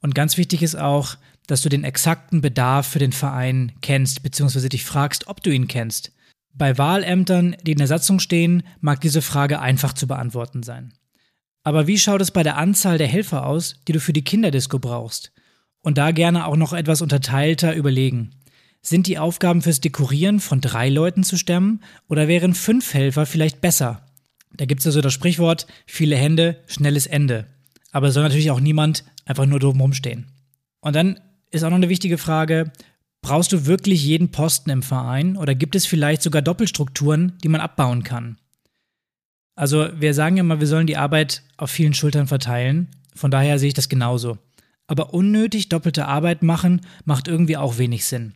Und 0.00 0.14
ganz 0.14 0.36
wichtig 0.36 0.62
ist 0.62 0.76
auch, 0.76 1.16
dass 1.46 1.62
du 1.62 1.68
den 1.68 1.84
exakten 1.84 2.40
Bedarf 2.40 2.88
für 2.88 2.98
den 2.98 3.12
Verein 3.12 3.72
kennst, 3.80 4.22
beziehungsweise 4.22 4.68
dich 4.68 4.84
fragst, 4.84 5.28
ob 5.28 5.42
du 5.42 5.50
ihn 5.50 5.68
kennst. 5.68 6.12
Bei 6.58 6.78
Wahlämtern, 6.78 7.54
die 7.62 7.72
in 7.72 7.78
der 7.78 7.86
Satzung 7.86 8.18
stehen, 8.18 8.62
mag 8.80 9.00
diese 9.02 9.20
Frage 9.20 9.60
einfach 9.60 9.92
zu 9.92 10.06
beantworten 10.06 10.62
sein. 10.62 10.94
Aber 11.62 11.86
wie 11.86 11.98
schaut 11.98 12.22
es 12.22 12.30
bei 12.30 12.42
der 12.42 12.56
Anzahl 12.56 12.96
der 12.96 13.08
Helfer 13.08 13.44
aus, 13.44 13.82
die 13.86 13.92
du 13.92 14.00
für 14.00 14.14
die 14.14 14.24
Kinderdisco 14.24 14.78
brauchst? 14.78 15.32
Und 15.82 15.98
da 15.98 16.12
gerne 16.12 16.46
auch 16.46 16.56
noch 16.56 16.72
etwas 16.72 17.02
unterteilter 17.02 17.74
überlegen. 17.74 18.30
Sind 18.80 19.06
die 19.06 19.18
Aufgaben 19.18 19.62
fürs 19.62 19.80
Dekorieren 19.80 20.40
von 20.40 20.60
drei 20.60 20.88
Leuten 20.88 21.24
zu 21.24 21.36
stemmen 21.36 21.82
oder 22.08 22.26
wären 22.26 22.54
fünf 22.54 22.94
Helfer 22.94 23.26
vielleicht 23.26 23.60
besser? 23.60 24.06
Da 24.54 24.64
gibt 24.64 24.80
es 24.80 24.86
also 24.86 25.00
das 25.00 25.12
Sprichwort, 25.12 25.66
viele 25.86 26.16
Hände, 26.16 26.62
schnelles 26.66 27.06
Ende. 27.06 27.46
Aber 27.92 28.08
es 28.08 28.14
soll 28.14 28.22
natürlich 28.22 28.50
auch 28.50 28.60
niemand 28.60 29.04
einfach 29.26 29.44
nur 29.44 29.58
dumm 29.58 29.80
rumstehen. 29.80 30.28
Und 30.80 30.96
dann 30.96 31.20
ist 31.50 31.64
auch 31.64 31.70
noch 31.70 31.76
eine 31.76 31.88
wichtige 31.88 32.16
Frage, 32.16 32.72
brauchst 33.26 33.50
du 33.50 33.66
wirklich 33.66 34.04
jeden 34.04 34.30
Posten 34.30 34.70
im 34.70 34.84
Verein 34.84 35.36
oder 35.36 35.56
gibt 35.56 35.74
es 35.74 35.84
vielleicht 35.84 36.22
sogar 36.22 36.42
Doppelstrukturen, 36.42 37.32
die 37.42 37.48
man 37.48 37.60
abbauen 37.60 38.04
kann? 38.04 38.38
Also 39.56 39.88
wir 39.98 40.14
sagen 40.14 40.36
ja 40.36 40.44
mal, 40.44 40.60
wir 40.60 40.68
sollen 40.68 40.86
die 40.86 40.96
Arbeit 40.96 41.42
auf 41.56 41.72
vielen 41.72 41.92
Schultern 41.92 42.28
verteilen, 42.28 42.86
von 43.16 43.32
daher 43.32 43.58
sehe 43.58 43.66
ich 43.66 43.74
das 43.74 43.88
genauso. 43.88 44.38
Aber 44.86 45.12
unnötig 45.12 45.68
doppelte 45.68 46.06
Arbeit 46.06 46.44
machen 46.44 46.82
macht 47.04 47.26
irgendwie 47.26 47.56
auch 47.56 47.78
wenig 47.78 48.06
Sinn. 48.06 48.34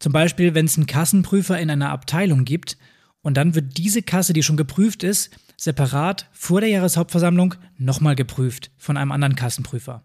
Zum 0.00 0.12
Beispiel, 0.12 0.52
wenn 0.52 0.66
es 0.66 0.76
einen 0.76 0.86
Kassenprüfer 0.86 1.58
in 1.58 1.70
einer 1.70 1.88
Abteilung 1.88 2.44
gibt 2.44 2.76
und 3.22 3.38
dann 3.38 3.54
wird 3.54 3.78
diese 3.78 4.02
Kasse, 4.02 4.34
die 4.34 4.42
schon 4.42 4.58
geprüft 4.58 5.02
ist, 5.02 5.30
separat 5.56 6.28
vor 6.32 6.60
der 6.60 6.68
Jahreshauptversammlung 6.68 7.54
nochmal 7.78 8.16
geprüft 8.16 8.70
von 8.76 8.98
einem 8.98 9.12
anderen 9.12 9.34
Kassenprüfer. 9.34 10.04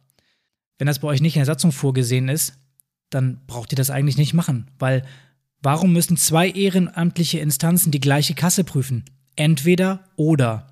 Wenn 0.77 0.87
das 0.87 0.99
bei 0.99 1.09
euch 1.09 1.19
nicht 1.19 1.35
in 1.35 1.41
der 1.41 1.47
Satzung 1.47 1.73
vorgesehen 1.73 2.29
ist, 2.29 2.60
dann 3.11 3.41
braucht 3.45 3.71
ihr 3.71 3.75
das 3.75 3.91
eigentlich 3.91 4.17
nicht 4.17 4.33
machen, 4.33 4.71
weil 4.79 5.05
warum 5.61 5.93
müssen 5.93 6.17
zwei 6.17 6.49
ehrenamtliche 6.49 7.39
Instanzen 7.39 7.91
die 7.91 7.99
gleiche 7.99 8.33
Kasse 8.33 8.63
prüfen? 8.63 9.05
Entweder 9.35 10.05
oder. 10.15 10.67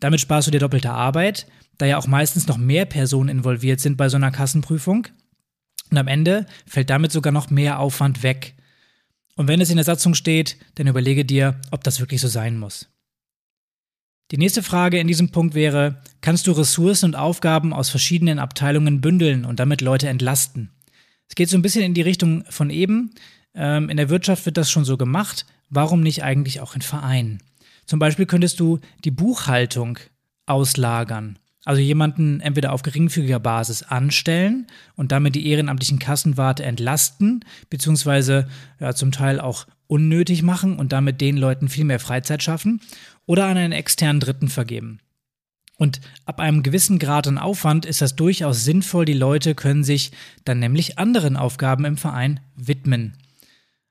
Damit 0.00 0.20
sparst 0.20 0.46
du 0.46 0.50
dir 0.50 0.60
doppelte 0.60 0.90
Arbeit, 0.90 1.46
da 1.78 1.86
ja 1.86 1.98
auch 1.98 2.06
meistens 2.06 2.46
noch 2.46 2.56
mehr 2.56 2.86
Personen 2.86 3.28
involviert 3.28 3.80
sind 3.80 3.96
bei 3.96 4.08
so 4.08 4.16
einer 4.16 4.30
Kassenprüfung. 4.30 5.08
Und 5.90 5.98
am 5.98 6.08
Ende 6.08 6.46
fällt 6.66 6.90
damit 6.90 7.12
sogar 7.12 7.32
noch 7.32 7.50
mehr 7.50 7.78
Aufwand 7.78 8.22
weg. 8.22 8.54
Und 9.36 9.48
wenn 9.48 9.60
es 9.60 9.70
in 9.70 9.76
der 9.76 9.84
Satzung 9.84 10.14
steht, 10.14 10.56
dann 10.76 10.86
überlege 10.86 11.24
dir, 11.24 11.60
ob 11.70 11.84
das 11.84 12.00
wirklich 12.00 12.20
so 12.20 12.28
sein 12.28 12.58
muss. 12.58 12.88
Die 14.30 14.38
nächste 14.38 14.62
Frage 14.62 14.98
in 14.98 15.08
diesem 15.08 15.30
Punkt 15.30 15.54
wäre, 15.54 16.00
kannst 16.22 16.46
du 16.46 16.52
Ressourcen 16.52 17.06
und 17.06 17.14
Aufgaben 17.16 17.72
aus 17.72 17.90
verschiedenen 17.90 18.38
Abteilungen 18.38 19.00
bündeln 19.00 19.44
und 19.44 19.60
damit 19.60 19.82
Leute 19.82 20.08
entlasten? 20.08 20.70
Es 21.32 21.34
geht 21.34 21.48
so 21.48 21.56
ein 21.56 21.62
bisschen 21.62 21.82
in 21.82 21.94
die 21.94 22.02
Richtung 22.02 22.44
von 22.50 22.68
eben. 22.68 23.14
Ähm, 23.54 23.88
in 23.88 23.96
der 23.96 24.10
Wirtschaft 24.10 24.44
wird 24.44 24.58
das 24.58 24.70
schon 24.70 24.84
so 24.84 24.98
gemacht. 24.98 25.46
Warum 25.70 26.02
nicht 26.02 26.22
eigentlich 26.22 26.60
auch 26.60 26.74
in 26.74 26.82
Vereinen? 26.82 27.38
Zum 27.86 27.98
Beispiel 27.98 28.26
könntest 28.26 28.60
du 28.60 28.80
die 29.02 29.10
Buchhaltung 29.10 29.98
auslagern 30.44 31.38
Also 31.64 31.80
jemanden 31.80 32.40
entweder 32.40 32.74
auf 32.74 32.82
geringfügiger 32.82 33.40
Basis 33.40 33.82
anstellen 33.82 34.66
und 34.94 35.10
damit 35.10 35.34
die 35.34 35.46
ehrenamtlichen 35.46 35.98
Kassenwarte 35.98 36.64
entlasten, 36.64 37.42
beziehungsweise 37.70 38.46
ja, 38.78 38.94
zum 38.94 39.10
Teil 39.10 39.40
auch 39.40 39.66
unnötig 39.86 40.42
machen 40.42 40.78
und 40.78 40.92
damit 40.92 41.22
den 41.22 41.38
Leuten 41.38 41.70
viel 41.70 41.84
mehr 41.84 41.98
Freizeit 41.98 42.42
schaffen, 42.42 42.82
oder 43.24 43.46
an 43.46 43.56
einen 43.56 43.72
externen 43.72 44.20
Dritten 44.20 44.48
vergeben. 44.48 45.00
Und 45.82 46.00
ab 46.26 46.38
einem 46.38 46.62
gewissen 46.62 47.00
Grad 47.00 47.26
an 47.26 47.38
Aufwand 47.38 47.86
ist 47.86 48.00
das 48.02 48.14
durchaus 48.14 48.62
sinnvoll. 48.62 49.04
Die 49.04 49.14
Leute 49.14 49.56
können 49.56 49.82
sich 49.82 50.12
dann 50.44 50.60
nämlich 50.60 50.96
anderen 50.96 51.36
Aufgaben 51.36 51.84
im 51.84 51.96
Verein 51.96 52.38
widmen. 52.54 53.14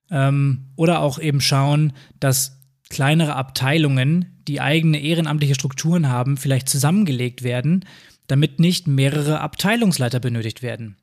Ähm, 0.09 0.69
oder 0.77 1.01
auch 1.01 1.19
eben 1.19 1.41
schauen, 1.41 1.91
dass 2.21 2.61
kleinere 2.89 3.35
Abteilungen, 3.35 4.41
die 4.47 4.61
eigene 4.61 5.01
ehrenamtliche 5.01 5.53
Strukturen 5.53 6.07
haben, 6.07 6.37
vielleicht 6.37 6.69
zusammengelegt 6.69 7.43
werden, 7.43 7.83
damit 8.25 8.61
nicht 8.61 8.87
mehrere 8.87 9.41
Abteilungsleiter 9.41 10.21
benötigt 10.21 10.61
werden. 10.61 10.95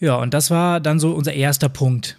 Ja, 0.00 0.16
und 0.16 0.34
das 0.34 0.50
war 0.50 0.80
dann 0.80 0.98
so 0.98 1.12
unser 1.12 1.34
erster 1.34 1.68
Punkt. 1.68 2.18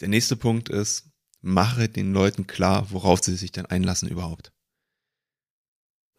Der 0.00 0.08
nächste 0.08 0.34
Punkt 0.34 0.68
ist, 0.68 1.12
mache 1.42 1.88
den 1.88 2.12
Leuten 2.12 2.48
klar, 2.48 2.88
worauf 2.90 3.22
sie 3.22 3.36
sich 3.36 3.52
denn 3.52 3.66
einlassen 3.66 4.08
überhaupt. 4.08 4.50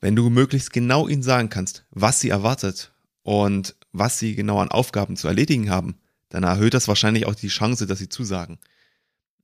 Wenn 0.05 0.15
du 0.15 0.29
möglichst 0.29 0.71
genau 0.71 1.07
ihnen 1.07 1.23
sagen 1.23 1.49
kannst, 1.49 1.83
was 1.89 2.19
sie 2.19 2.29
erwartet 2.29 2.93
und 3.23 3.75
was 3.91 4.19
sie 4.19 4.35
genau 4.35 4.59
an 4.59 4.69
Aufgaben 4.69 5.17
zu 5.17 5.27
erledigen 5.27 5.71
haben, 5.71 5.97
dann 6.29 6.43
erhöht 6.43 6.75
das 6.75 6.87
wahrscheinlich 6.87 7.25
auch 7.25 7.33
die 7.33 7.47
Chance, 7.47 7.87
dass 7.87 7.97
sie 7.97 8.07
zusagen. 8.07 8.59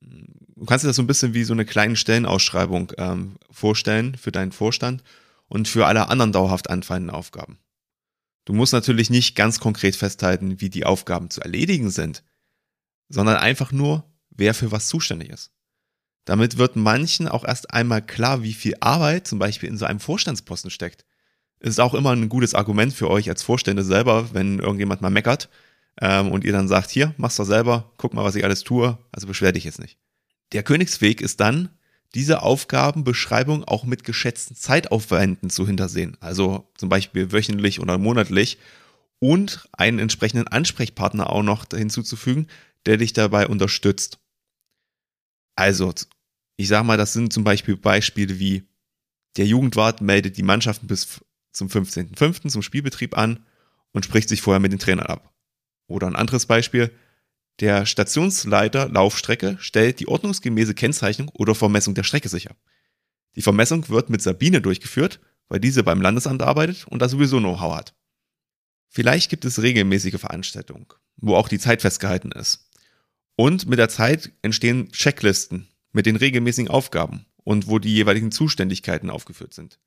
Du 0.01 0.65
kannst 0.65 0.83
dir 0.83 0.89
das 0.89 0.97
so 0.97 1.01
ein 1.01 1.07
bisschen 1.07 1.33
wie 1.33 1.45
so 1.45 1.53
eine 1.53 1.65
kleine 1.65 1.95
Stellenausschreibung 1.95 2.93
ähm, 2.99 3.37
vorstellen 3.49 4.15
für 4.15 4.31
deinen 4.31 4.51
Vorstand 4.51 5.03
und 5.47 5.67
für 5.67 5.87
alle 5.87 6.09
anderen 6.09 6.31
dauerhaft 6.31 6.69
anfallenden 6.69 7.09
Aufgaben. 7.09 7.57
Du 8.45 8.53
musst 8.53 8.73
natürlich 8.73 9.09
nicht 9.09 9.35
ganz 9.35 9.59
konkret 9.59 9.95
festhalten, 9.95 10.61
wie 10.61 10.69
die 10.69 10.85
Aufgaben 10.85 11.31
zu 11.31 11.41
erledigen 11.41 11.89
sind, 11.89 12.23
sondern 13.09 13.37
einfach 13.37 13.71
nur, 13.71 14.03
wer 14.29 14.53
für 14.53 14.71
was 14.71 14.89
zuständig 14.89 15.31
ist. 15.31 15.51
Damit 16.25 16.57
wird 16.57 16.75
manchen 16.75 17.27
auch 17.27 17.43
erst 17.43 17.73
einmal 17.73 18.01
klar, 18.01 18.43
wie 18.43 18.53
viel 18.53 18.75
Arbeit 18.79 19.27
zum 19.27 19.39
Beispiel 19.39 19.69
in 19.69 19.77
so 19.77 19.85
einem 19.85 19.99
Vorstandsposten 19.99 20.69
steckt. 20.69 21.05
Ist 21.59 21.79
auch 21.79 21.93
immer 21.93 22.11
ein 22.11 22.29
gutes 22.29 22.55
Argument 22.55 22.93
für 22.93 23.09
euch 23.09 23.29
als 23.29 23.43
Vorstände 23.43 23.83
selber, 23.83 24.33
wenn 24.33 24.59
irgendjemand 24.59 25.01
mal 25.01 25.09
meckert 25.09 25.49
ähm, 25.99 26.31
und 26.31 26.43
ihr 26.43 26.51
dann 26.51 26.67
sagt, 26.67 26.89
hier, 26.89 27.13
mach's 27.17 27.35
doch 27.35 27.45
selber, 27.45 27.91
guck 27.97 28.13
mal, 28.13 28.23
was 28.23 28.35
ich 28.35 28.43
alles 28.43 28.63
tue, 28.63 28.97
also 29.11 29.27
beschwer 29.27 29.51
dich 29.51 29.63
jetzt 29.63 29.79
nicht. 29.79 29.97
Der 30.53 30.63
Königsweg 30.63 31.21
ist 31.21 31.39
dann, 31.39 31.69
diese 32.13 32.41
Aufgabenbeschreibung 32.41 33.63
auch 33.63 33.85
mit 33.85 34.03
geschätzten 34.03 34.55
Zeitaufwänden 34.55 35.49
zu 35.49 35.65
hintersehen, 35.65 36.17
also 36.19 36.69
zum 36.77 36.89
Beispiel 36.89 37.31
wöchentlich 37.31 37.79
oder 37.79 37.97
monatlich 37.97 38.57
und 39.19 39.67
einen 39.71 39.99
entsprechenden 39.99 40.47
Ansprechpartner 40.47 41.29
auch 41.29 41.43
noch 41.43 41.65
hinzuzufügen, 41.73 42.47
der 42.85 42.97
dich 42.97 43.13
dabei 43.13 43.47
unterstützt. 43.47 44.20
Also, 45.61 45.93
ich 46.57 46.69
sag 46.69 46.83
mal, 46.85 46.97
das 46.97 47.13
sind 47.13 47.31
zum 47.31 47.43
Beispiel 47.43 47.77
Beispiele 47.77 48.39
wie 48.39 48.67
der 49.37 49.45
Jugendwart 49.45 50.01
meldet 50.01 50.37
die 50.37 50.43
Mannschaften 50.43 50.87
bis 50.87 51.21
zum 51.51 51.67
15.05. 51.67 52.49
zum 52.49 52.63
Spielbetrieb 52.63 53.15
an 53.15 53.45
und 53.91 54.03
spricht 54.03 54.27
sich 54.27 54.41
vorher 54.41 54.59
mit 54.59 54.71
den 54.71 54.79
Trainern 54.79 55.05
ab. 55.05 55.35
Oder 55.85 56.07
ein 56.07 56.15
anderes 56.15 56.47
Beispiel, 56.47 56.89
der 57.59 57.85
Stationsleiter 57.85 58.89
Laufstrecke 58.89 59.57
stellt 59.59 59.99
die 59.99 60.07
ordnungsgemäße 60.07 60.73
Kennzeichnung 60.73 61.29
oder 61.29 61.53
Vermessung 61.53 61.93
der 61.93 62.05
Strecke 62.05 62.27
sicher. 62.27 62.55
Die 63.35 63.43
Vermessung 63.43 63.87
wird 63.87 64.09
mit 64.09 64.23
Sabine 64.23 64.61
durchgeführt, 64.61 65.19
weil 65.47 65.59
diese 65.59 65.83
beim 65.83 66.01
Landesamt 66.01 66.41
arbeitet 66.41 66.87
und 66.87 67.03
da 67.03 67.07
sowieso 67.07 67.37
Know-how 67.37 67.75
hat. 67.75 67.93
Vielleicht 68.87 69.29
gibt 69.29 69.45
es 69.45 69.61
regelmäßige 69.61 70.19
Veranstaltungen, 70.19 70.87
wo 71.17 71.35
auch 71.35 71.49
die 71.49 71.59
Zeit 71.59 71.83
festgehalten 71.83 72.31
ist. 72.31 72.70
Und 73.35 73.67
mit 73.67 73.79
der 73.79 73.89
Zeit 73.89 74.31
entstehen 74.41 74.91
Checklisten 74.91 75.67
mit 75.93 76.05
den 76.05 76.15
regelmäßigen 76.15 76.69
Aufgaben 76.69 77.25
und 77.43 77.67
wo 77.67 77.79
die 77.79 77.93
jeweiligen 77.93 78.31
Zuständigkeiten 78.31 79.09
aufgeführt 79.09 79.53
sind. 79.53 79.79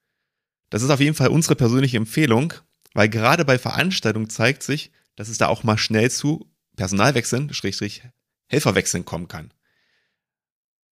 Das 0.71 0.83
ist 0.83 0.91
auf 0.91 1.01
jeden 1.01 1.15
Fall 1.15 1.29
unsere 1.29 1.55
persönliche 1.55 1.97
Empfehlung, 1.97 2.55
weil 2.95 3.09
gerade 3.09 3.45
bei 3.45 3.59
Veranstaltungen 3.59 4.29
zeigt 4.29 4.63
sich, 4.63 4.91
dass 5.17 5.29
es 5.29 5.39
da 5.39 5.49
auch 5.49 5.63
mal 5.63 5.79
schnell 5.79 6.11
zu 6.11 6.51
Personalwechseln, 6.77 7.53
Schrägstrich 7.55 8.03
Helferwechseln 8.49 9.05
kommen 9.05 9.29
kann. 9.29 9.53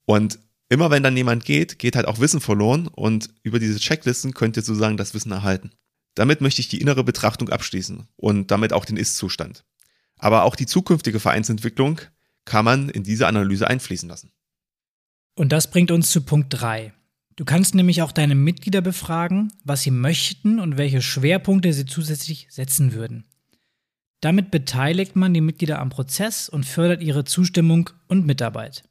Und 0.05 0.39
immer 0.69 0.91
wenn 0.91 1.03
dann 1.03 1.17
jemand 1.17 1.45
geht, 1.45 1.79
geht 1.79 1.97
halt 1.97 2.07
auch 2.07 2.21
Wissen 2.21 2.41
verloren 2.41 2.89
und 2.89 3.31
über 3.43 3.59
diese 3.59 3.79
Checklisten 3.79 4.35
könnt 4.35 4.57
ihr 4.57 4.63
sozusagen 4.63 4.97
das 4.97 5.15
Wissen 5.15 5.33
erhalten. 5.33 5.73
Damit 6.15 6.41
möchte 6.41 6.61
ich 6.61 6.69
die 6.69 6.81
innere 6.81 7.05
Betrachtung 7.05 7.49
abschließen 7.49 8.07
und 8.17 8.51
damit 8.51 8.73
auch 8.73 8.85
den 8.85 8.97
Ist-Zustand. 8.97 9.65
Aber 10.19 10.45
auch 10.45 10.57
die 10.57 10.67
zukünftige 10.67 11.21
Vereinsentwicklung 11.21 12.01
kann 12.45 12.65
man 12.65 12.89
in 12.89 13.03
diese 13.03 13.27
Analyse 13.27 13.69
einfließen 13.69 14.09
lassen. 14.09 14.33
Und 15.35 15.53
das 15.53 15.71
bringt 15.71 15.91
uns 15.91 16.11
zu 16.11 16.23
Punkt 16.23 16.49
3. 16.51 16.93
Du 17.37 17.45
kannst 17.45 17.75
nämlich 17.75 18.03
auch 18.03 18.13
deine 18.13 18.35
Mitglieder 18.35 18.83
befragen, 18.83 19.53
was 19.65 19.83
sie 19.83 19.91
möchten 19.91 20.61
und 20.61 20.77
welche 20.77 21.01
Schwerpunkte 21.01 21.73
sie 21.73 21.87
zusätzlich 21.87 22.47
setzen 22.51 22.93
würden. 22.93 23.25
Damit 24.21 24.51
beteiligt 24.51 25.17
man 25.17 25.35
die 25.35 25.41
Mitglieder 25.41 25.81
am 25.81 25.91
Prozess 25.91 26.49
und 26.49 26.65
fördert 26.65 27.03
ihre 27.03 27.25
Zustimmung 27.25 27.91
und 28.07 28.27
Mitarbeit. 28.27 28.85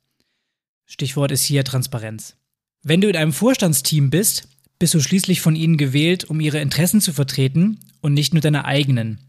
Stichwort 0.86 1.32
ist 1.32 1.44
hier 1.44 1.64
Transparenz. 1.64 2.36
Wenn 2.84 3.00
du 3.00 3.08
in 3.08 3.16
einem 3.16 3.32
Vorstandsteam 3.32 4.10
bist, 4.10 4.50
bist 4.80 4.94
du 4.94 5.00
schließlich 5.00 5.40
von 5.40 5.56
ihnen 5.56 5.78
gewählt, 5.78 6.26
um 6.26 6.40
ihre 6.40 6.60
Interessen 6.60 7.00
zu 7.00 7.14
vertreten 7.14 7.80
und 8.02 8.14
nicht 8.14 8.34
nur 8.34 8.42
deine 8.42 8.66
eigenen. 8.66 9.20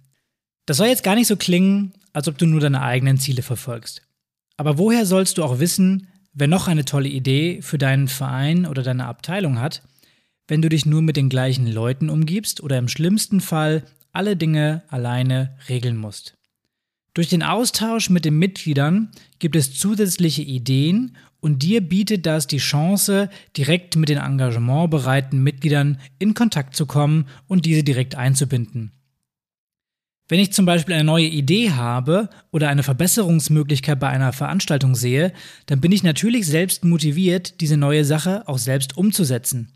Das 0.66 0.78
soll 0.78 0.88
jetzt 0.88 1.04
gar 1.04 1.14
nicht 1.14 1.28
so 1.28 1.36
klingen, 1.36 1.92
als 2.12 2.26
ob 2.26 2.38
du 2.38 2.46
nur 2.46 2.60
deine 2.60 2.80
eigenen 2.80 3.18
Ziele 3.18 3.42
verfolgst. 3.42 4.02
Aber 4.62 4.78
woher 4.78 5.06
sollst 5.06 5.38
du 5.38 5.42
auch 5.42 5.58
wissen, 5.58 6.06
wer 6.34 6.46
noch 6.46 6.68
eine 6.68 6.84
tolle 6.84 7.08
Idee 7.08 7.60
für 7.62 7.78
deinen 7.78 8.06
Verein 8.06 8.64
oder 8.64 8.84
deine 8.84 9.06
Abteilung 9.06 9.58
hat, 9.58 9.82
wenn 10.46 10.62
du 10.62 10.68
dich 10.68 10.86
nur 10.86 11.02
mit 11.02 11.16
den 11.16 11.28
gleichen 11.28 11.66
Leuten 11.66 12.08
umgibst 12.08 12.62
oder 12.62 12.78
im 12.78 12.86
schlimmsten 12.86 13.40
Fall 13.40 13.82
alle 14.12 14.36
Dinge 14.36 14.84
alleine 14.86 15.56
regeln 15.68 15.96
musst? 15.96 16.38
Durch 17.12 17.28
den 17.28 17.42
Austausch 17.42 18.08
mit 18.08 18.24
den 18.24 18.38
Mitgliedern 18.38 19.10
gibt 19.40 19.56
es 19.56 19.74
zusätzliche 19.74 20.42
Ideen 20.42 21.16
und 21.40 21.64
dir 21.64 21.80
bietet 21.80 22.24
das 22.24 22.46
die 22.46 22.58
Chance, 22.58 23.30
direkt 23.56 23.96
mit 23.96 24.10
den 24.10 24.18
engagementbereiten 24.18 25.42
Mitgliedern 25.42 25.98
in 26.20 26.34
Kontakt 26.34 26.76
zu 26.76 26.86
kommen 26.86 27.26
und 27.48 27.66
diese 27.66 27.82
direkt 27.82 28.14
einzubinden. 28.14 28.92
Wenn 30.32 30.40
ich 30.40 30.54
zum 30.54 30.64
Beispiel 30.64 30.94
eine 30.94 31.04
neue 31.04 31.26
Idee 31.26 31.72
habe 31.72 32.30
oder 32.52 32.70
eine 32.70 32.82
Verbesserungsmöglichkeit 32.82 34.00
bei 34.00 34.08
einer 34.08 34.32
Veranstaltung 34.32 34.94
sehe, 34.94 35.34
dann 35.66 35.82
bin 35.82 35.92
ich 35.92 36.04
natürlich 36.04 36.46
selbst 36.46 36.86
motiviert, 36.86 37.60
diese 37.60 37.76
neue 37.76 38.06
Sache 38.06 38.48
auch 38.48 38.56
selbst 38.56 38.96
umzusetzen. 38.96 39.74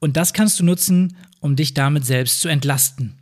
Und 0.00 0.16
das 0.16 0.32
kannst 0.32 0.58
du 0.58 0.64
nutzen, 0.64 1.18
um 1.40 1.56
dich 1.56 1.74
damit 1.74 2.06
selbst 2.06 2.40
zu 2.40 2.48
entlasten. 2.48 3.18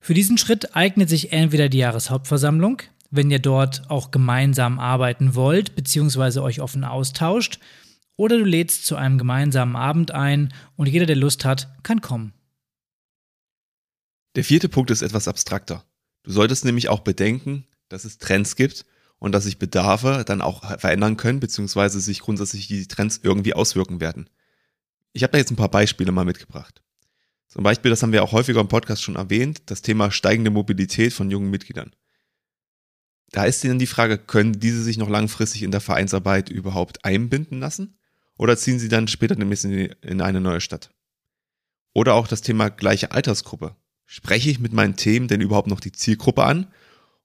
Für 0.00 0.14
diesen 0.14 0.38
Schritt 0.38 0.76
eignet 0.76 1.08
sich 1.08 1.32
entweder 1.32 1.68
die 1.68 1.78
Jahreshauptversammlung, 1.78 2.80
wenn 3.10 3.32
ihr 3.32 3.40
dort 3.40 3.90
auch 3.90 4.12
gemeinsam 4.12 4.78
arbeiten 4.78 5.34
wollt 5.34 5.74
bzw. 5.74 6.38
euch 6.38 6.60
offen 6.60 6.84
austauscht, 6.84 7.58
oder 8.16 8.38
du 8.38 8.44
lädst 8.44 8.86
zu 8.86 8.94
einem 8.94 9.18
gemeinsamen 9.18 9.74
Abend 9.74 10.12
ein 10.12 10.54
und 10.76 10.86
jeder, 10.86 11.06
der 11.06 11.16
Lust 11.16 11.44
hat, 11.44 11.82
kann 11.82 12.00
kommen. 12.00 12.34
Der 14.36 14.44
vierte 14.44 14.68
Punkt 14.68 14.92
ist 14.92 15.02
etwas 15.02 15.26
abstrakter. 15.26 15.84
Du 16.28 16.34
solltest 16.34 16.66
nämlich 16.66 16.90
auch 16.90 17.00
bedenken, 17.00 17.64
dass 17.88 18.04
es 18.04 18.18
Trends 18.18 18.54
gibt 18.54 18.84
und 19.18 19.32
dass 19.32 19.44
sich 19.44 19.58
Bedarfe 19.58 20.24
dann 20.26 20.42
auch 20.42 20.78
verändern 20.78 21.16
können, 21.16 21.40
beziehungsweise 21.40 22.00
sich 22.00 22.20
grundsätzlich 22.20 22.68
die 22.68 22.86
Trends 22.86 23.20
irgendwie 23.22 23.54
auswirken 23.54 23.98
werden. 23.98 24.28
Ich 25.14 25.22
habe 25.22 25.32
da 25.32 25.38
jetzt 25.38 25.50
ein 25.50 25.56
paar 25.56 25.70
Beispiele 25.70 26.12
mal 26.12 26.26
mitgebracht. 26.26 26.82
Zum 27.46 27.62
Beispiel, 27.62 27.90
das 27.90 28.02
haben 28.02 28.12
wir 28.12 28.22
auch 28.22 28.32
häufiger 28.32 28.60
im 28.60 28.68
Podcast 28.68 29.02
schon 29.02 29.16
erwähnt, 29.16 29.62
das 29.70 29.80
Thema 29.80 30.10
steigende 30.10 30.50
Mobilität 30.50 31.14
von 31.14 31.30
jungen 31.30 31.48
Mitgliedern. 31.48 31.96
Da 33.30 33.44
ist 33.44 33.64
dann 33.64 33.78
die 33.78 33.86
Frage, 33.86 34.18
können 34.18 34.60
diese 34.60 34.82
sich 34.82 34.98
noch 34.98 35.08
langfristig 35.08 35.62
in 35.62 35.70
der 35.70 35.80
Vereinsarbeit 35.80 36.50
überhaupt 36.50 37.06
einbinden 37.06 37.58
lassen? 37.58 37.96
Oder 38.36 38.58
ziehen 38.58 38.78
sie 38.78 38.90
dann 38.90 39.08
später 39.08 39.34
demnächst 39.34 39.64
in 39.64 40.20
eine 40.20 40.42
neue 40.42 40.60
Stadt? 40.60 40.90
Oder 41.94 42.12
auch 42.12 42.28
das 42.28 42.42
Thema 42.42 42.68
gleiche 42.68 43.12
Altersgruppe. 43.12 43.74
Spreche 44.10 44.48
ich 44.48 44.58
mit 44.58 44.72
meinen 44.72 44.96
Themen 44.96 45.28
denn 45.28 45.42
überhaupt 45.42 45.68
noch 45.68 45.80
die 45.80 45.92
Zielgruppe 45.92 46.42
an? 46.42 46.68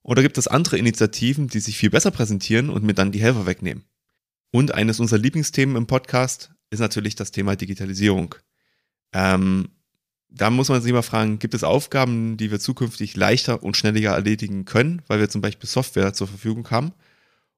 Oder 0.02 0.20
gibt 0.20 0.36
es 0.36 0.46
andere 0.46 0.76
Initiativen, 0.76 1.48
die 1.48 1.60
sich 1.60 1.78
viel 1.78 1.88
besser 1.88 2.10
präsentieren 2.10 2.68
und 2.68 2.84
mir 2.84 2.92
dann 2.92 3.10
die 3.10 3.22
Helfer 3.22 3.46
wegnehmen? 3.46 3.84
Und 4.50 4.74
eines 4.74 5.00
unserer 5.00 5.18
Lieblingsthemen 5.18 5.76
im 5.76 5.86
Podcast 5.86 6.50
ist 6.68 6.80
natürlich 6.80 7.14
das 7.14 7.30
Thema 7.30 7.56
Digitalisierung. 7.56 8.34
Ähm, 9.14 9.70
da 10.28 10.50
muss 10.50 10.68
man 10.68 10.82
sich 10.82 10.92
mal 10.92 11.00
fragen, 11.00 11.38
gibt 11.38 11.54
es 11.54 11.64
Aufgaben, 11.64 12.36
die 12.36 12.50
wir 12.50 12.60
zukünftig 12.60 13.16
leichter 13.16 13.62
und 13.62 13.78
schneller 13.78 14.12
erledigen 14.12 14.66
können, 14.66 15.00
weil 15.06 15.20
wir 15.20 15.30
zum 15.30 15.40
Beispiel 15.40 15.70
Software 15.70 16.12
zur 16.12 16.28
Verfügung 16.28 16.70
haben? 16.70 16.92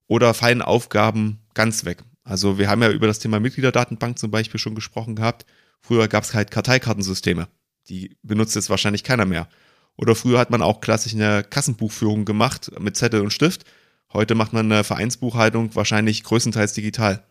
Oder 0.06 0.34
fallen 0.34 0.62
Aufgaben 0.62 1.40
ganz 1.54 1.84
weg? 1.84 2.04
Also 2.22 2.58
wir 2.58 2.70
haben 2.70 2.80
ja 2.80 2.92
über 2.92 3.08
das 3.08 3.18
Thema 3.18 3.40
Mitgliederdatenbank 3.40 4.20
zum 4.20 4.30
Beispiel 4.30 4.60
schon 4.60 4.76
gesprochen 4.76 5.16
gehabt. 5.16 5.46
Früher 5.80 6.06
gab 6.06 6.22
es 6.22 6.32
halt 6.32 6.52
Karteikartensysteme 6.52 7.48
Die 7.88 8.16
benutzt 8.22 8.54
jetzt 8.54 8.70
wahrscheinlich 8.70 9.04
keiner 9.04 9.26
mehr. 9.26 9.48
Oder 9.96 10.14
früher 10.14 10.38
hat 10.38 10.50
man 10.50 10.62
auch 10.62 10.80
klassisch 10.80 11.14
eine 11.14 11.42
Kassenbuchführung 11.42 12.24
gemacht 12.24 12.70
mit 12.78 12.96
Zettel 12.96 13.20
und 13.20 13.32
Stift. 13.32 13.64
Heute 14.12 14.34
macht 14.34 14.52
man 14.52 14.70
eine 14.70 14.84
Vereinsbuchhaltung 14.84 15.74
wahrscheinlich 15.74 16.22
größtenteils 16.22 16.74
digital. 16.74 17.22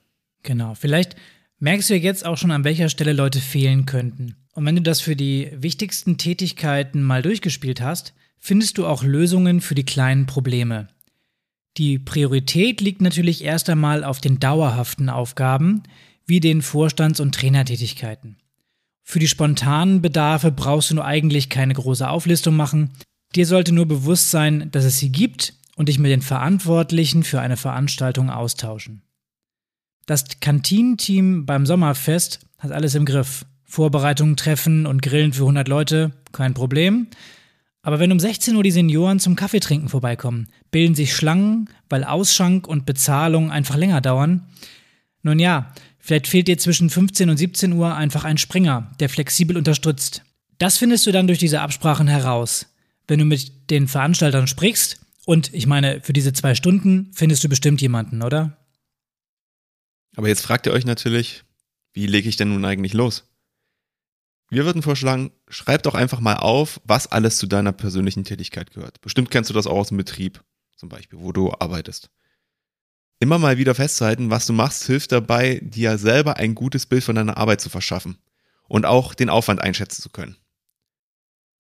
Genau. 0.43 0.75
Vielleicht 0.75 1.15
merkst 1.59 1.89
du 1.89 1.95
jetzt 1.95 2.25
auch 2.25 2.38
schon, 2.38 2.51
an 2.51 2.63
welcher 2.63 2.89
Stelle 2.89 3.13
Leute 3.13 3.39
fehlen 3.39 3.85
könnten. 3.85 4.35
Und 4.53 4.65
wenn 4.65 4.75
du 4.75 4.81
das 4.81 5.01
für 5.01 5.15
die 5.15 5.51
wichtigsten 5.53 6.17
Tätigkeiten 6.17 7.03
mal 7.03 7.21
durchgespielt 7.21 7.81
hast, 7.81 8.13
findest 8.39 8.77
du 8.77 8.85
auch 8.85 9.03
Lösungen 9.03 9.62
für 9.62 9.75
die 9.75 9.85
kleinen 9.85 10.25
Probleme. 10.25 10.88
Die 11.77 12.00
Priorität 12.00 12.79
liegt 12.79 13.01
natürlich 13.01 13.43
erst 13.43 13.69
einmal 13.69 14.03
auf 14.03 14.21
den 14.21 14.39
dauerhaften 14.39 15.09
Aufgaben, 15.09 15.83
wie 16.25 16.39
den 16.39 16.62
Vorstands- 16.62 17.19
und 17.19 17.35
Trainertätigkeiten. 17.35 18.38
Für 19.07 19.19
die 19.19 19.27
spontanen 19.27 20.01
Bedarfe 20.01 20.51
brauchst 20.51 20.89
du 20.89 20.95
nur 20.95 21.05
eigentlich 21.05 21.50
keine 21.51 21.75
große 21.75 22.09
Auflistung 22.09 22.55
machen. 22.55 22.89
Dir 23.35 23.45
sollte 23.45 23.71
nur 23.71 23.85
bewusst 23.85 24.31
sein, 24.31 24.69
dass 24.71 24.83
es 24.83 24.97
sie 24.97 25.12
gibt 25.12 25.53
und 25.75 25.89
dich 25.89 26.00
mit 26.00 26.09
den 26.09 26.24
Verantwortlichen 26.24 27.24
für 27.24 27.39
eine 27.39 27.55
Veranstaltung 27.55 28.31
austauschen. 28.31 29.03
Das 30.07 30.25
Kantinenteam 30.41 31.45
beim 31.45 31.67
Sommerfest 31.67 32.39
hat 32.57 32.71
alles 32.71 32.95
im 32.95 33.05
Griff. 33.05 33.45
Vorbereitungen 33.63 34.38
treffen 34.38 34.88
und 34.88 35.03
grillen 35.03 35.33
für 35.33 35.43
100 35.43 35.67
Leute, 35.67 36.12
kein 36.31 36.55
Problem. 36.55 37.07
Aber 37.83 38.00
wenn 38.00 38.12
um 38.12 38.19
16 38.19 38.55
Uhr 38.55 38.63
die 38.63 38.71
Senioren 38.71 39.19
zum 39.19 39.35
Kaffeetrinken 39.35 39.89
vorbeikommen, 39.89 40.47
bilden 40.71 40.95
sich 40.95 41.15
Schlangen, 41.15 41.69
weil 41.89 42.03
Ausschank 42.03 42.67
und 42.67 42.88
Bezahlung 42.88 43.51
einfach 43.51 43.75
länger 43.75 44.01
dauern. 44.01 44.47
Nun 45.21 45.38
ja, 45.38 45.74
vielleicht 46.05 46.27
fehlt 46.27 46.47
dir 46.47 46.57
zwischen 46.57 46.89
15 46.89 47.29
und 47.29 47.38
17 47.38 47.74
Uhr 47.74 47.95
einfach 47.95 48.24
ein 48.24 48.38
Springer, 48.38 48.91
der 49.00 49.09
flexibel 49.09 49.57
unterstützt. 49.57 50.21
Das 50.59 50.77
findest 50.77 51.05
du 51.05 51.12
dann 51.12 51.27
durch 51.27 51.39
diese 51.39 51.62
Absprachen 51.62 52.07
heraus. 52.07 52.67
Wenn 53.07 53.19
du 53.19 53.25
mit 53.25 53.69
den 53.69 53.88
Veranstaltern 53.88 54.47
sprichst, 54.47 55.01
und 55.25 55.51
ich 55.53 55.65
meine, 55.65 56.01
für 56.01 56.13
diese 56.13 56.33
zwei 56.33 56.53
Stunden 56.53 57.12
findest 57.13 57.43
du 57.43 57.50
bestimmt 57.50 57.81
jemanden, 57.81 58.21
oder? 58.21 58.57
Aber 60.15 60.27
jetzt 60.27 60.41
fragt 60.41 60.67
ihr 60.67 60.74
euch 60.74 60.85
natürlich, 60.85 61.43
wie 61.93 62.05
lege 62.05 62.29
ich 62.29 62.35
denn 62.35 62.50
nun 62.50 62.63
eigentlich 62.63 62.93
los? 62.93 63.27
Wir 64.50 64.65
würden 64.65 64.83
vorschlagen, 64.83 65.31
schreib 65.47 65.81
doch 65.83 65.95
einfach 65.95 66.19
mal 66.19 66.35
auf, 66.35 66.79
was 66.83 67.07
alles 67.07 67.38
zu 67.38 67.47
deiner 67.47 67.71
persönlichen 67.71 68.24
Tätigkeit 68.24 68.71
gehört. 68.71 69.01
Bestimmt 69.01 69.31
kennst 69.31 69.50
du 69.50 69.55
das 69.55 69.65
auch 69.65 69.77
aus 69.77 69.88
dem 69.88 69.97
Betrieb, 69.97 70.43
zum 70.75 70.89
Beispiel, 70.89 71.19
wo 71.19 71.31
du 71.31 71.51
arbeitest. 71.51 72.12
Immer 73.19 73.39
mal 73.39 73.57
wieder 73.57 73.75
festzuhalten, 73.75 74.29
was 74.29 74.45
du 74.45 74.53
machst, 74.53 74.86
hilft 74.86 75.12
dabei, 75.12 75.62
dir 75.63 75.98
selber 75.98 76.38
ein 76.38 76.53
gutes 76.53 76.86
Bild 76.86 77.03
von 77.03 77.15
deiner 77.15 77.38
Arbeit 77.38 77.62
zu 77.62 77.69
verschaffen 77.69 78.17
und 78.67 78.86
auch 78.86 79.13
den 79.13 79.29
Aufwand 79.29 79.62
einschätzen 79.62 80.01
zu 80.01 80.10
können. 80.10 80.36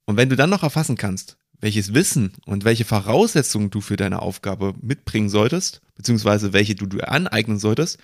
Und 0.05 0.17
wenn 0.17 0.29
du 0.29 0.35
dann 0.35 0.49
noch 0.49 0.63
erfassen 0.63 0.97
kannst, 0.97 1.37
welches 1.59 1.93
Wissen 1.93 2.33
und 2.45 2.65
welche 2.65 2.85
Voraussetzungen 2.85 3.69
du 3.69 3.81
für 3.81 3.95
deine 3.95 4.21
Aufgabe 4.21 4.73
mitbringen 4.81 5.29
solltest, 5.29 5.81
beziehungsweise 5.95 6.53
welche 6.53 6.75
du 6.75 6.85
dir 6.85 7.09
aneignen 7.09 7.57
solltest, 7.57 7.99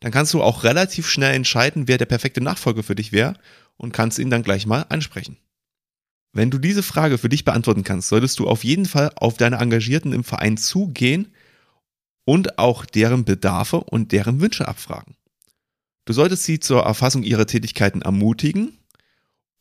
dann 0.00 0.12
kannst 0.12 0.34
du 0.34 0.42
auch 0.42 0.64
relativ 0.64 1.08
schnell 1.08 1.34
entscheiden, 1.34 1.88
wer 1.88 1.98
der 1.98 2.06
perfekte 2.06 2.40
Nachfolger 2.40 2.82
für 2.82 2.94
dich 2.94 3.12
wäre 3.12 3.34
und 3.76 3.92
kannst 3.92 4.18
ihn 4.18 4.30
dann 4.30 4.42
gleich 4.42 4.66
mal 4.66 4.84
ansprechen. 4.88 5.38
Wenn 6.32 6.50
du 6.50 6.58
diese 6.58 6.82
Frage 6.82 7.16
für 7.16 7.30
dich 7.30 7.44
beantworten 7.44 7.84
kannst, 7.84 8.08
solltest 8.08 8.38
du 8.38 8.46
auf 8.46 8.64
jeden 8.64 8.84
Fall 8.84 9.10
auf 9.16 9.38
deine 9.38 9.56
Engagierten 9.56 10.12
im 10.12 10.24
Verein 10.24 10.58
zugehen 10.58 11.32
und 12.26 12.58
auch 12.58 12.84
deren 12.84 13.24
Bedarfe 13.24 13.78
und 13.78 14.12
deren 14.12 14.42
Wünsche 14.42 14.68
abfragen. 14.68 15.16
Du 16.04 16.12
solltest 16.12 16.44
sie 16.44 16.60
zur 16.60 16.82
Erfassung 16.82 17.22
ihrer 17.22 17.46
Tätigkeiten 17.46 18.02
ermutigen 18.02 18.76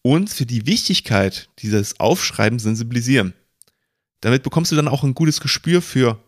und 0.02 0.30
für 0.30 0.46
die 0.46 0.66
Wichtigkeit 0.66 1.50
dieses 1.60 2.02
Aufschreibens 2.02 2.64
sensibilisieren. 2.64 3.34
Damit 4.20 4.44
bekommst 4.44 4.74
du 4.74 4.76
dann 4.76 4.90
auch 4.90 5.04
ein 5.06 5.16
gutes 5.16 5.40
Gespür 5.40 5.82
für, 5.82 6.20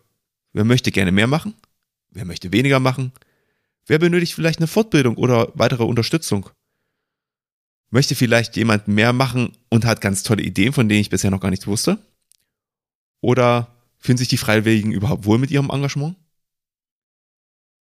wer 0.53 0.63
möchte 0.63 0.91
gerne 0.91 1.11
mehr 1.11 1.27
machen, 1.27 1.53
wer 2.11 2.23
möchte 2.23 2.53
weniger 2.53 2.79
machen, 2.79 3.11
wer 3.85 3.99
benötigt 3.99 4.33
vielleicht 4.33 4.59
eine 4.59 4.67
Fortbildung 4.67 5.17
oder 5.17 5.51
weitere 5.55 5.83
Unterstützung 5.83 6.49
Möchte 7.89 8.15
vielleicht 8.15 8.57
jemand 8.57 8.87
mehr 8.87 9.13
machen 9.13 9.53
und 9.69 9.85
hat 9.85 10.01
ganz 10.01 10.23
tolle 10.23 10.43
Ideen, 10.43 10.73
von 10.73 10.89
denen 10.89 11.01
ich 11.01 11.09
bisher 11.09 11.31
noch 11.31 11.39
gar 11.39 11.49
nichts 11.49 11.67
wusste? 11.67 11.97
Oder 13.21 13.73
fühlen 13.97 14.17
sich 14.17 14.27
die 14.27 14.37
Freiwilligen 14.37 14.91
überhaupt 14.91 15.25
wohl 15.25 15.37
mit 15.37 15.51
ihrem 15.51 15.69
Engagement? 15.69 16.17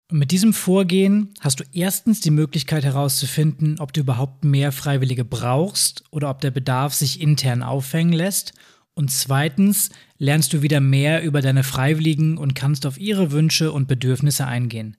Und 0.09 0.19
mit 0.19 0.31
diesem 0.31 0.53
Vorgehen 0.53 1.33
hast 1.41 1.59
du 1.59 1.65
erstens 1.73 2.21
die 2.21 2.31
Möglichkeit 2.31 2.85
herauszufinden, 2.85 3.79
ob 3.79 3.91
du 3.91 3.99
überhaupt 3.99 4.45
mehr 4.45 4.71
Freiwillige 4.71 5.25
brauchst 5.25 6.05
oder 6.11 6.29
ob 6.29 6.39
der 6.39 6.51
Bedarf 6.51 6.93
sich 6.93 7.19
intern 7.19 7.61
aufhängen 7.61 8.13
lässt. 8.13 8.53
Und 8.93 9.11
zweitens 9.11 9.89
lernst 10.17 10.53
du 10.53 10.61
wieder 10.61 10.79
mehr 10.79 11.23
über 11.23 11.41
deine 11.41 11.63
Freiwilligen 11.63 12.37
und 12.37 12.55
kannst 12.55 12.85
auf 12.85 12.97
ihre 12.97 13.31
Wünsche 13.31 13.73
und 13.73 13.87
Bedürfnisse 13.87 14.47
eingehen. 14.47 14.95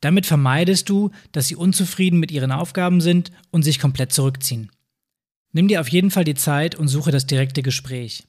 Damit 0.00 0.26
vermeidest 0.26 0.88
du, 0.88 1.10
dass 1.30 1.46
sie 1.46 1.56
unzufrieden 1.56 2.18
mit 2.18 2.32
ihren 2.32 2.52
Aufgaben 2.52 3.00
sind 3.00 3.30
und 3.50 3.62
sich 3.62 3.78
komplett 3.78 4.12
zurückziehen. 4.12 4.70
Nimm 5.52 5.68
dir 5.68 5.80
auf 5.80 5.88
jeden 5.88 6.10
Fall 6.10 6.24
die 6.24 6.34
Zeit 6.34 6.74
und 6.74 6.88
suche 6.88 7.12
das 7.12 7.26
direkte 7.26 7.62
Gespräch. 7.62 8.26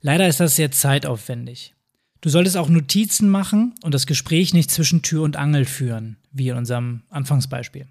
Leider 0.00 0.28
ist 0.28 0.40
das 0.40 0.56
sehr 0.56 0.70
zeitaufwendig. 0.70 1.74
Du 2.22 2.28
solltest 2.28 2.56
auch 2.56 2.68
Notizen 2.68 3.28
machen 3.28 3.74
und 3.82 3.92
das 3.92 4.06
Gespräch 4.06 4.54
nicht 4.54 4.70
zwischen 4.70 5.02
Tür 5.02 5.22
und 5.22 5.36
Angel 5.36 5.64
führen, 5.64 6.16
wie 6.30 6.48
in 6.48 6.56
unserem 6.56 7.02
Anfangsbeispiel. 7.10 7.86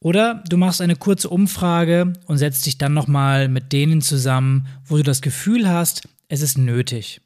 Oder 0.00 0.44
du 0.48 0.58
machst 0.58 0.82
eine 0.82 0.96
kurze 0.96 1.30
Umfrage 1.30 2.12
und 2.26 2.36
setzt 2.36 2.66
dich 2.66 2.76
dann 2.76 2.92
nochmal 2.92 3.48
mit 3.48 3.72
denen 3.72 4.02
zusammen, 4.02 4.66
wo 4.84 4.98
du 4.98 5.02
das 5.02 5.22
Gefühl 5.22 5.68
hast, 5.68 6.08
es 6.28 6.42
ist 6.42 6.58
nötig. 6.58 7.22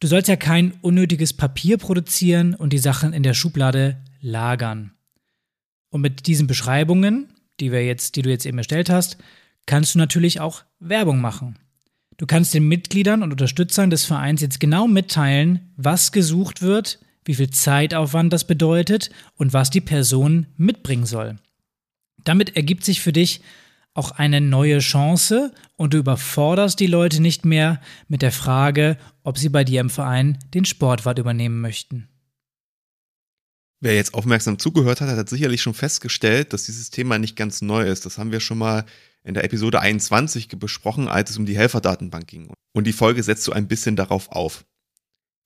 Du 0.00 0.06
sollst 0.06 0.28
ja 0.28 0.36
kein 0.36 0.72
unnötiges 0.82 1.32
Papier 1.32 1.78
produzieren 1.78 2.54
und 2.54 2.72
die 2.72 2.78
Sachen 2.78 3.14
in 3.14 3.22
der 3.22 3.34
Schublade 3.34 4.02
lagern. 4.20 4.92
Und 5.88 6.02
mit 6.02 6.26
diesen 6.26 6.46
Beschreibungen, 6.46 7.32
die 7.58 7.72
wir 7.72 7.86
jetzt, 7.86 8.16
die 8.16 8.22
du 8.22 8.30
jetzt 8.30 8.46
eben 8.46 8.58
erstellt 8.58 8.90
hast, 8.90 9.16
kannst 9.64 9.94
du 9.94 9.98
natürlich 9.98 10.40
auch 10.40 10.64
Werbung 10.78 11.20
machen. 11.20 11.58
Du 12.20 12.26
kannst 12.26 12.52
den 12.52 12.68
Mitgliedern 12.68 13.22
und 13.22 13.32
Unterstützern 13.32 13.88
des 13.88 14.04
Vereins 14.04 14.42
jetzt 14.42 14.60
genau 14.60 14.86
mitteilen, 14.86 15.72
was 15.78 16.12
gesucht 16.12 16.60
wird, 16.60 17.00
wie 17.24 17.34
viel 17.34 17.48
Zeitaufwand 17.48 18.30
das 18.30 18.46
bedeutet 18.46 19.08
und 19.36 19.54
was 19.54 19.70
die 19.70 19.80
Person 19.80 20.44
mitbringen 20.58 21.06
soll. 21.06 21.38
Damit 22.22 22.56
ergibt 22.56 22.84
sich 22.84 23.00
für 23.00 23.14
dich 23.14 23.40
auch 23.94 24.10
eine 24.10 24.42
neue 24.42 24.80
Chance 24.80 25.54
und 25.76 25.94
du 25.94 25.98
überforderst 25.98 26.78
die 26.78 26.88
Leute 26.88 27.22
nicht 27.22 27.46
mehr 27.46 27.80
mit 28.06 28.20
der 28.20 28.32
Frage, 28.32 28.98
ob 29.22 29.38
sie 29.38 29.48
bei 29.48 29.64
dir 29.64 29.80
im 29.80 29.88
Verein 29.88 30.38
den 30.52 30.66
Sportwart 30.66 31.18
übernehmen 31.18 31.62
möchten. 31.62 32.06
Wer 33.80 33.94
jetzt 33.94 34.12
aufmerksam 34.12 34.58
zugehört 34.58 35.00
hat, 35.00 35.08
hat 35.08 35.30
sicherlich 35.30 35.62
schon 35.62 35.72
festgestellt, 35.72 36.52
dass 36.52 36.64
dieses 36.64 36.90
Thema 36.90 37.18
nicht 37.18 37.34
ganz 37.34 37.62
neu 37.62 37.88
ist. 37.88 38.04
Das 38.04 38.18
haben 38.18 38.30
wir 38.30 38.40
schon 38.40 38.58
mal 38.58 38.84
in 39.24 39.34
der 39.34 39.44
Episode 39.44 39.80
21 39.80 40.48
besprochen, 40.58 41.08
als 41.08 41.30
es 41.30 41.38
um 41.38 41.46
die 41.46 41.56
Helferdatenbank 41.56 42.26
ging. 42.26 42.52
Und 42.72 42.86
die 42.86 42.92
Folge 42.92 43.22
setzt 43.22 43.44
so 43.44 43.52
ein 43.52 43.68
bisschen 43.68 43.96
darauf 43.96 44.30
auf. 44.32 44.64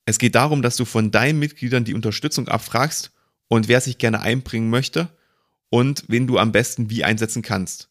Es 0.07 0.19
geht 0.19 0.35
darum, 0.35 0.63
dass 0.63 0.77
du 0.77 0.85
von 0.85 1.11
deinen 1.11 1.39
Mitgliedern 1.39 1.85
die 1.85 1.95
Unterstützung 1.95 2.49
abfragst 2.49 3.13
und 3.49 3.69
wer 3.69 3.81
sich 3.81 3.99
gerne 3.99 4.21
einbringen 4.21 4.71
möchte 4.71 5.09
und 5.71 6.05
wen 6.09 6.27
du 6.27 6.39
am 6.39 6.53
besten 6.53 6.91
wie 6.91 7.05
einsetzen 7.05 7.43
kannst. 7.43 7.89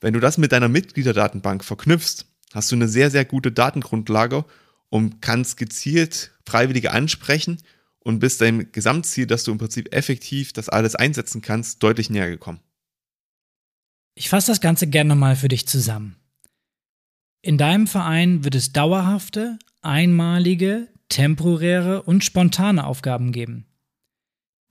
Wenn 0.00 0.14
du 0.14 0.20
das 0.20 0.38
mit 0.38 0.52
deiner 0.52 0.68
Mitgliederdatenbank 0.68 1.64
verknüpfst, 1.64 2.26
hast 2.52 2.70
du 2.70 2.76
eine 2.76 2.88
sehr, 2.88 3.10
sehr 3.10 3.24
gute 3.24 3.52
Datengrundlage 3.52 4.44
und 4.88 5.20
kannst 5.20 5.56
gezielt 5.56 6.32
Freiwillige 6.46 6.92
ansprechen 6.92 7.58
und 8.00 8.20
bist 8.20 8.40
deinem 8.40 8.72
Gesamtziel, 8.72 9.26
dass 9.26 9.44
du 9.44 9.52
im 9.52 9.58
Prinzip 9.58 9.94
effektiv 9.94 10.52
das 10.52 10.68
alles 10.68 10.94
einsetzen 10.94 11.42
kannst, 11.42 11.82
deutlich 11.82 12.10
näher 12.10 12.30
gekommen. 12.30 12.60
Ich 14.18 14.30
fasse 14.30 14.50
das 14.50 14.60
Ganze 14.60 14.88
gerne 14.88 15.10
nochmal 15.10 15.36
für 15.36 15.46
dich 15.46 15.68
zusammen. 15.68 16.16
In 17.40 17.56
deinem 17.56 17.86
Verein 17.86 18.42
wird 18.42 18.56
es 18.56 18.72
dauerhafte, 18.72 19.60
einmalige, 19.80 20.88
temporäre 21.08 22.02
und 22.02 22.24
spontane 22.24 22.84
Aufgaben 22.84 23.30
geben. 23.30 23.66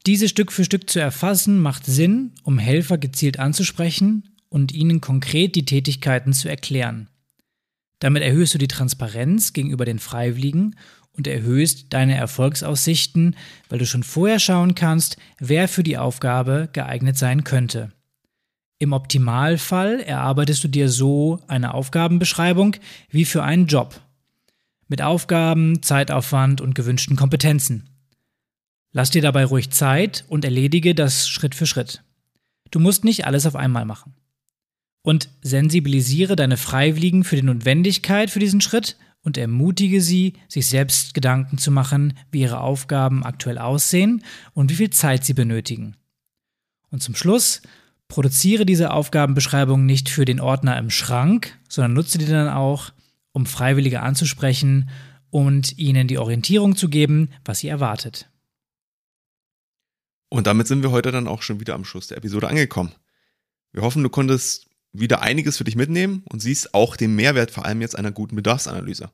Diese 0.05 0.27
Stück 0.27 0.51
für 0.51 0.65
Stück 0.65 0.89
zu 0.89 0.99
erfassen 0.99 1.61
macht 1.61 1.85
Sinn, 1.85 2.33
um 2.43 2.59
Helfer 2.59 2.97
gezielt 2.97 3.39
anzusprechen 3.39 4.35
und 4.49 4.73
ihnen 4.73 4.99
konkret 4.99 5.55
die 5.55 5.63
Tätigkeiten 5.63 6.33
zu 6.33 6.49
erklären. 6.49 7.09
Damit 7.99 8.23
erhöhst 8.23 8.53
du 8.53 8.57
die 8.57 8.67
Transparenz 8.67 9.53
gegenüber 9.53 9.85
den 9.85 9.99
Freiwilligen 9.99 10.75
und 11.13 11.25
erhöhst 11.25 11.93
deine 11.93 12.17
Erfolgsaussichten, 12.17 13.37
weil 13.69 13.79
du 13.79 13.85
schon 13.85 14.03
vorher 14.03 14.39
schauen 14.39 14.75
kannst, 14.75 15.15
wer 15.39 15.69
für 15.69 15.83
die 15.83 15.97
Aufgabe 15.97 16.67
geeignet 16.73 17.17
sein 17.17 17.45
könnte. 17.45 17.93
Im 18.79 18.93
Optimalfall 18.93 20.01
erarbeitest 20.01 20.63
du 20.63 20.67
dir 20.67 20.89
so 20.89 21.39
eine 21.47 21.73
Aufgabenbeschreibung 21.73 22.75
wie 23.09 23.25
für 23.25 23.43
einen 23.43 23.67
Job. 23.67 24.01
Mit 24.87 25.01
Aufgaben, 25.01 25.81
Zeitaufwand 25.81 26.61
und 26.61 26.75
gewünschten 26.75 27.15
Kompetenzen. 27.15 27.89
Lass 28.91 29.11
dir 29.11 29.21
dabei 29.21 29.45
ruhig 29.45 29.71
Zeit 29.71 30.25
und 30.27 30.45
erledige 30.45 30.95
das 30.95 31.27
Schritt 31.27 31.55
für 31.55 31.65
Schritt. 31.65 32.03
Du 32.71 32.79
musst 32.79 33.03
nicht 33.03 33.25
alles 33.25 33.45
auf 33.45 33.55
einmal 33.55 33.85
machen. 33.85 34.13
und 35.07 35.29
sensibilisiere 35.41 36.35
deine 36.35 36.57
Freiwilligen 36.57 37.23
für 37.23 37.37
die 37.37 37.41
Notwendigkeit 37.41 38.29
für 38.29 38.39
diesen 38.39 38.59
Schritt 38.59 38.97
und 39.23 39.37
ermutige 39.37 40.01
sie, 40.01 40.33
sich 40.49 40.67
selbst 40.67 41.13
Gedanken 41.13 41.57
zu 41.57 41.71
machen, 41.71 42.17
wie 42.29 42.41
ihre 42.41 42.59
Aufgaben 42.59 43.23
aktuell 43.23 43.57
aussehen 43.57 44.21
und 44.53 44.69
wie 44.69 44.75
viel 44.75 44.89
Zeit 44.89 45.23
sie 45.23 45.33
benötigen. 45.33 45.95
Und 46.91 47.01
zum 47.01 47.15
Schluss, 47.15 47.61
produziere 48.07 48.65
diese 48.65 48.91
Aufgabenbeschreibung 48.91 49.85
nicht 49.85 50.09
für 50.09 50.25
den 50.25 50.39
Ordner 50.39 50.77
im 50.77 50.89
Schrank, 50.89 51.57
sondern 51.69 51.93
nutze 51.93 52.17
die 52.17 52.25
dann 52.25 52.49
auch, 52.49 52.91
um 53.31 53.45
Freiwillige 53.45 54.01
anzusprechen 54.01 54.89
und 55.29 55.77
ihnen 55.77 56.07
die 56.07 56.17
Orientierung 56.17 56.75
zu 56.75 56.89
geben, 56.89 57.29
was 57.45 57.59
sie 57.59 57.67
erwartet. 57.67 58.29
Und 60.29 60.47
damit 60.47 60.67
sind 60.67 60.83
wir 60.83 60.91
heute 60.91 61.11
dann 61.11 61.27
auch 61.27 61.41
schon 61.41 61.59
wieder 61.59 61.75
am 61.75 61.85
Schluss 61.85 62.07
der 62.07 62.17
Episode 62.17 62.47
angekommen. 62.47 62.91
Wir 63.71 63.81
hoffen, 63.81 64.03
du 64.03 64.09
konntest 64.09 64.67
wieder 64.91 65.21
einiges 65.21 65.57
für 65.57 65.63
dich 65.63 65.75
mitnehmen 65.75 66.23
und 66.29 66.41
siehst 66.41 66.73
auch 66.73 66.95
den 66.95 67.15
Mehrwert 67.15 67.51
vor 67.51 67.65
allem 67.65 67.81
jetzt 67.81 67.97
einer 67.97 68.11
guten 68.11 68.35
Bedarfsanalyse. 68.35 69.11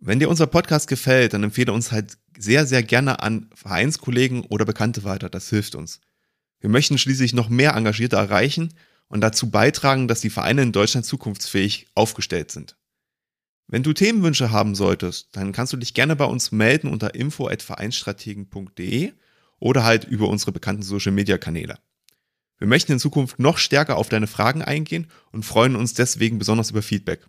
Wenn 0.00 0.20
dir 0.20 0.28
unser 0.28 0.46
Podcast 0.46 0.86
gefällt, 0.86 1.32
dann 1.32 1.42
empfehle 1.42 1.72
uns 1.72 1.90
halt 1.90 2.16
sehr, 2.38 2.66
sehr 2.66 2.82
gerne 2.84 3.20
an 3.20 3.50
Vereinskollegen 3.54 4.42
oder 4.42 4.64
Bekannte 4.64 5.02
weiter. 5.02 5.28
Das 5.28 5.50
hilft 5.50 5.74
uns. 5.74 6.00
Wir 6.60 6.70
möchten 6.70 6.98
schließlich 6.98 7.34
noch 7.34 7.48
mehr 7.48 7.74
Engagierte 7.74 8.16
erreichen 8.16 8.74
und 9.08 9.20
dazu 9.20 9.50
beitragen, 9.50 10.08
dass 10.08 10.20
die 10.20 10.30
Vereine 10.30 10.62
in 10.62 10.72
Deutschland 10.72 11.06
zukunftsfähig 11.06 11.86
aufgestellt 11.94 12.50
sind. 12.50 12.76
Wenn 13.66 13.82
du 13.82 13.92
Themenwünsche 13.92 14.50
haben 14.50 14.74
solltest, 14.74 15.28
dann 15.32 15.52
kannst 15.52 15.72
du 15.72 15.76
dich 15.76 15.94
gerne 15.94 16.16
bei 16.16 16.24
uns 16.24 16.52
melden 16.52 16.88
unter 16.88 17.14
info@vereinsstrategen.de 17.14 19.12
oder 19.58 19.84
halt 19.84 20.04
über 20.04 20.28
unsere 20.28 20.52
bekannten 20.52 20.82
Social 20.82 21.12
Media 21.12 21.36
Kanäle. 21.36 21.78
Wir 22.58 22.66
möchten 22.66 22.92
in 22.92 22.98
Zukunft 22.98 23.38
noch 23.38 23.58
stärker 23.58 23.96
auf 23.96 24.08
deine 24.08 24.26
Fragen 24.26 24.62
eingehen 24.62 25.06
und 25.32 25.44
freuen 25.44 25.76
uns 25.76 25.92
deswegen 25.94 26.38
besonders 26.38 26.70
über 26.70 26.82
Feedback. 26.82 27.26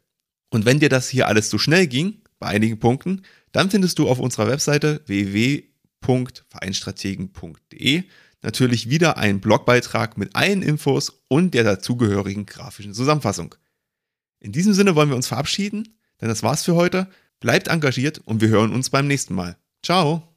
Und 0.50 0.65
wenn 0.65 0.80
dir 0.80 0.89
das 0.89 1.10
hier 1.10 1.28
alles 1.28 1.50
zu 1.50 1.60
schnell 1.60 1.88
ging, 1.88 2.22
bei 2.39 2.48
einigen 2.48 2.80
Punkten, 2.80 3.22
dann 3.52 3.70
findest 3.70 4.00
du 4.00 4.10
auf 4.10 4.20
unserer 4.20 4.48
Webseite 4.48 5.02
www.vereinstrategen.de 5.06 8.04
natürlich 8.41 8.89
wieder 8.89 9.17
einen 9.17 9.41
Blogbeitrag 9.41 10.17
mit 10.17 10.36
allen 10.36 10.62
Infos 10.62 11.23
und 11.28 11.54
der 11.54 11.63
dazugehörigen 11.63 12.45
grafischen 12.45 12.93
Zusammenfassung. 12.93 13.56
In 14.39 14.52
diesem 14.52 14.73
Sinne 14.73 14.95
wollen 14.95 15.10
wir 15.10 15.15
uns 15.15 15.28
verabschieden, 15.28 15.97
denn 16.21 16.30
das 16.30 16.43
war's 16.43 16.63
für 16.63 16.75
heute. 16.75 17.08
Bleibt 17.39 17.67
engagiert 17.67 18.19
und 18.19 18.41
wir 18.41 18.49
hören 18.49 18.73
uns 18.73 18.89
beim 18.89 19.08
nächsten 19.08 19.34
Mal. 19.34 19.58
Ciao! 19.84 20.29